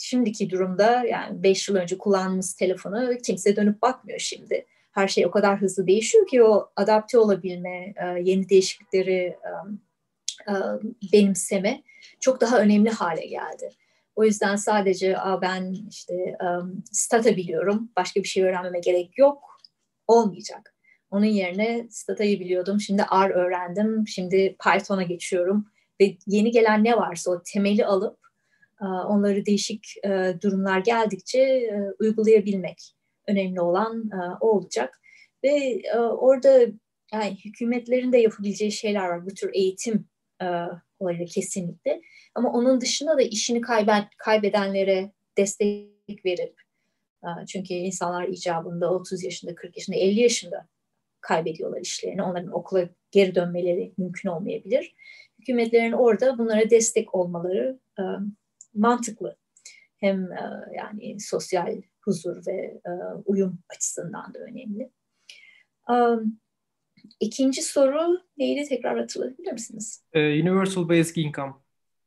[0.00, 4.66] şimdiki durumda yani beş yıl önce kullandığımız telefonu kimse dönüp bakmıyor şimdi.
[4.92, 9.50] Her şey o kadar hızlı değişiyor ki o adapte olabilme, e, yeni değişiklikleri e,
[10.48, 10.54] e,
[11.12, 11.82] benimseme
[12.20, 13.70] çok daha önemli hale geldi.
[14.16, 16.38] O yüzden sadece ben işte
[16.92, 19.60] stata biliyorum, başka bir şey öğrenmeme gerek yok
[20.06, 20.74] olmayacak.
[21.10, 25.66] Onun yerine statayı biliyordum, şimdi R öğrendim, şimdi Python'a geçiyorum
[26.00, 28.18] ve yeni gelen ne varsa o temeli alıp
[28.80, 29.94] onları değişik
[30.42, 31.70] durumlar geldikçe
[32.00, 32.94] uygulayabilmek
[33.28, 35.00] önemli olan o olacak.
[35.44, 36.60] Ve orada
[37.12, 39.26] yani hükümetlerin de yapabileceği şeyler var.
[39.26, 40.06] Bu tür eğitim
[40.98, 42.00] olayı kesinlikle.
[42.34, 43.60] Ama onun dışında da işini
[44.18, 46.54] kaybedenlere destek verip
[47.48, 50.68] çünkü insanlar icabında 30 yaşında, 40 yaşında, 50 yaşında
[51.20, 52.22] kaybediyorlar işlerini.
[52.22, 54.94] Onların okula geri dönmeleri mümkün olmayabilir.
[55.44, 57.78] Hükümetlerin orada bunlara destek olmaları
[58.74, 59.36] mantıklı.
[59.96, 60.28] Hem
[60.76, 62.80] yani sosyal huzur ve
[63.24, 64.90] uyum açısından da önemli.
[67.20, 70.02] İkinci soru neydi tekrar hatırlayabilir misiniz?
[70.14, 71.54] Universal Basic Income.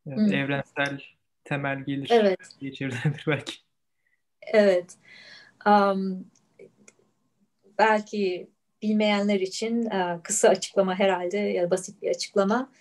[0.07, 0.33] Evet, hmm.
[0.33, 1.01] Evrensel
[1.43, 2.39] temel gelir evet.
[2.59, 3.53] geçirilebilir belki.
[4.41, 4.97] Evet.
[5.65, 6.25] Um,
[7.79, 8.49] belki
[8.81, 12.71] bilmeyenler için uh, kısa açıklama herhalde ya da basit bir açıklama.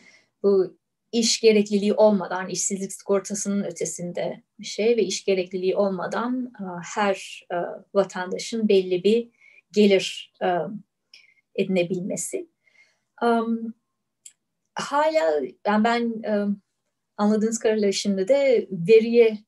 [0.47, 0.79] Bu
[1.13, 7.85] iş gerekliliği olmadan, işsizlik sigortasının ötesinde bir şey ve iş gerekliliği olmadan uh, her uh,
[7.95, 9.31] vatandaşın belli bir
[9.73, 10.71] gelir uh,
[11.55, 12.49] edinebilmesi.
[14.75, 16.23] Hala yani ben
[17.17, 19.39] anladığınız kadarıyla şimdi de veriye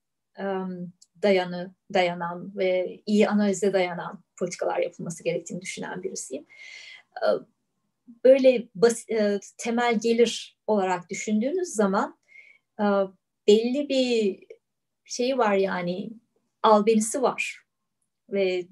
[1.22, 6.46] dayanı, dayanan ve iyi analize dayanan politikalar yapılması gerektiğini düşünen birisiyim.
[8.24, 12.18] Böyle bas, uh, temel gelir olarak düşündüğünüz zaman
[12.80, 13.12] uh,
[13.48, 14.46] belli bir
[15.04, 16.10] şeyi var yani
[16.62, 17.62] albenisi var
[18.30, 18.66] ve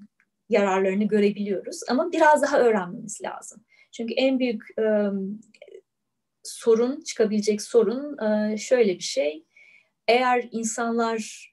[0.49, 3.65] yararlarını görebiliyoruz ama biraz daha öğrenmemiz lazım.
[3.91, 5.41] Çünkü en büyük um,
[6.43, 9.45] sorun, çıkabilecek sorun e, şöyle bir şey.
[10.07, 11.51] Eğer insanlar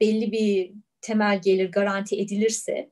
[0.00, 2.90] belli bir temel gelir garanti edilirse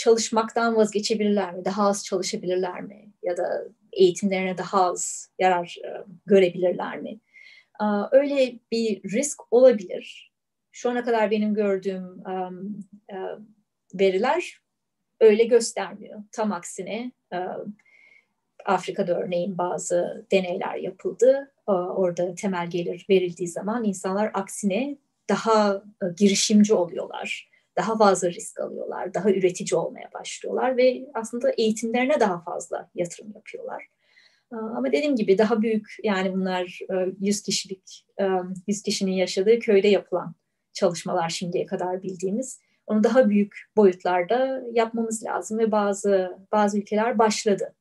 [0.00, 1.64] çalışmaktan vazgeçebilirler mi?
[1.64, 3.12] Daha az çalışabilirler mi?
[3.22, 7.20] Ya da eğitimlerine daha az yarar e, görebilirler mi?
[8.12, 10.32] Öyle bir risk olabilir.
[10.72, 12.22] Şu ana kadar benim gördüğüm
[13.08, 13.16] e,
[13.94, 14.60] veriler
[15.20, 16.22] öyle göstermiyor.
[16.32, 17.12] Tam aksine
[18.64, 21.52] Afrika'da örneğin bazı deneyler yapıldı.
[21.66, 24.96] Orada temel gelir verildiği zaman insanlar aksine
[25.28, 27.49] daha e, girişimci oluyorlar.
[27.80, 33.86] Daha fazla risk alıyorlar, daha üretici olmaya başlıyorlar ve aslında eğitimlerine daha fazla yatırım yapıyorlar.
[34.50, 36.78] Ama dediğim gibi daha büyük yani bunlar
[37.20, 38.06] 100 e, kişilik
[38.66, 40.34] 100 e, kişinin yaşadığı köyde yapılan
[40.72, 42.60] çalışmalar şimdiye kadar bildiğimiz.
[42.86, 47.74] Onu daha büyük boyutlarda yapmamız lazım ve bazı bazı ülkeler başladı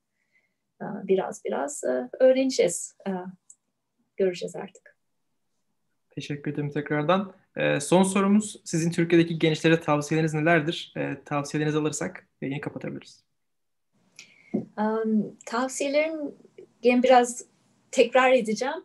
[0.82, 2.98] biraz biraz e, öğreneceğiz.
[4.18, 4.98] Göreceğiz artık.
[6.10, 7.34] Teşekkür ederim tekrardan.
[7.58, 10.94] Ee, son sorumuz sizin Türkiye'deki gençlere tavsiyeleriniz nelerdir?
[11.26, 13.24] Tavsiyelerinizi alırsak yayını kapatabiliriz.
[14.54, 16.36] Um, tavsiyelerim
[16.82, 17.46] gene biraz
[17.92, 18.84] tekrar edeceğim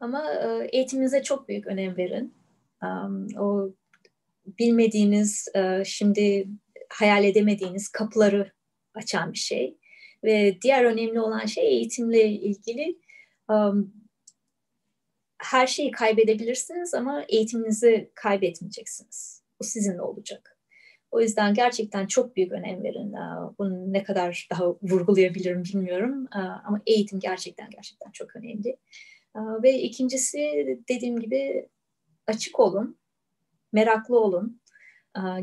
[0.00, 2.34] ama e, eğitiminize çok büyük önem verin.
[2.82, 3.70] Um, o
[4.46, 6.48] bilmediğiniz, e, şimdi
[6.88, 8.52] hayal edemediğiniz kapıları
[8.94, 9.76] açan bir şey.
[10.24, 12.98] Ve diğer önemli olan şey eğitimle ilgili
[13.48, 13.92] um,
[15.44, 19.42] her şeyi kaybedebilirsiniz ama eğitiminizi kaybetmeyeceksiniz.
[19.60, 20.58] Bu sizinle olacak.
[21.10, 23.14] O yüzden gerçekten çok büyük önem verin.
[23.58, 26.26] Bunu ne kadar daha vurgulayabilirim bilmiyorum
[26.64, 28.76] ama eğitim gerçekten gerçekten çok önemli.
[29.36, 30.38] Ve ikincisi
[30.88, 31.68] dediğim gibi
[32.26, 32.98] açık olun,
[33.72, 34.60] meraklı olun,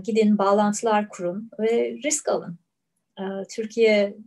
[0.04, 2.60] gidin bağlantılar kurun ve risk alın.
[3.50, 4.18] Türkiye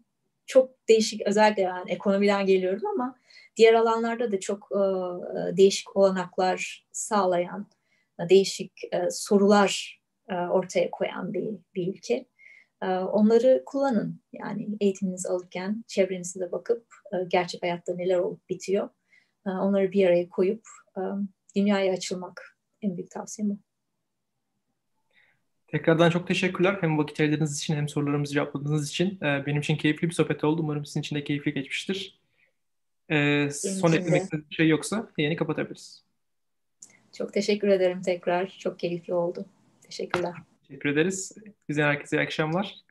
[0.47, 3.19] çok değişik özellikle yani ekonomiden geliyorum ama
[3.57, 4.81] diğer alanlarda da çok e,
[5.57, 7.67] değişik olanaklar sağlayan,
[8.31, 12.27] değişik e, sorular e, ortaya koyan bir, bir ülke.
[12.83, 14.21] E, onları kullanın.
[14.33, 18.89] Yani eğitiminizi alırken çevrenize de bakıp e, gerçek hayatta neler olup bitiyor.
[19.47, 20.63] E, onları bir araya koyup
[20.97, 21.01] e,
[21.57, 23.59] dünyaya açılmak en büyük tavsiyem bu.
[25.67, 26.79] Tekrardan çok teşekkürler.
[26.81, 29.19] Hem vakit ayırdığınız için hem sorularımızı cevapladığınız için.
[29.21, 30.63] Benim için keyifli bir sohbet oldu.
[30.63, 32.24] Umarım sizin için de keyifli geçmiştir.
[33.11, 36.05] E, son eklemek istediğiniz bir şey yoksa yayını kapatabiliriz.
[37.13, 38.57] Çok teşekkür ederim tekrar.
[38.59, 39.47] Çok keyifli oldu.
[39.83, 40.33] Teşekkürler.
[40.69, 41.33] Teşekkür ederiz.
[41.69, 42.65] Güzel herkese iyi akşamlar.
[42.65, 42.91] Görüşmek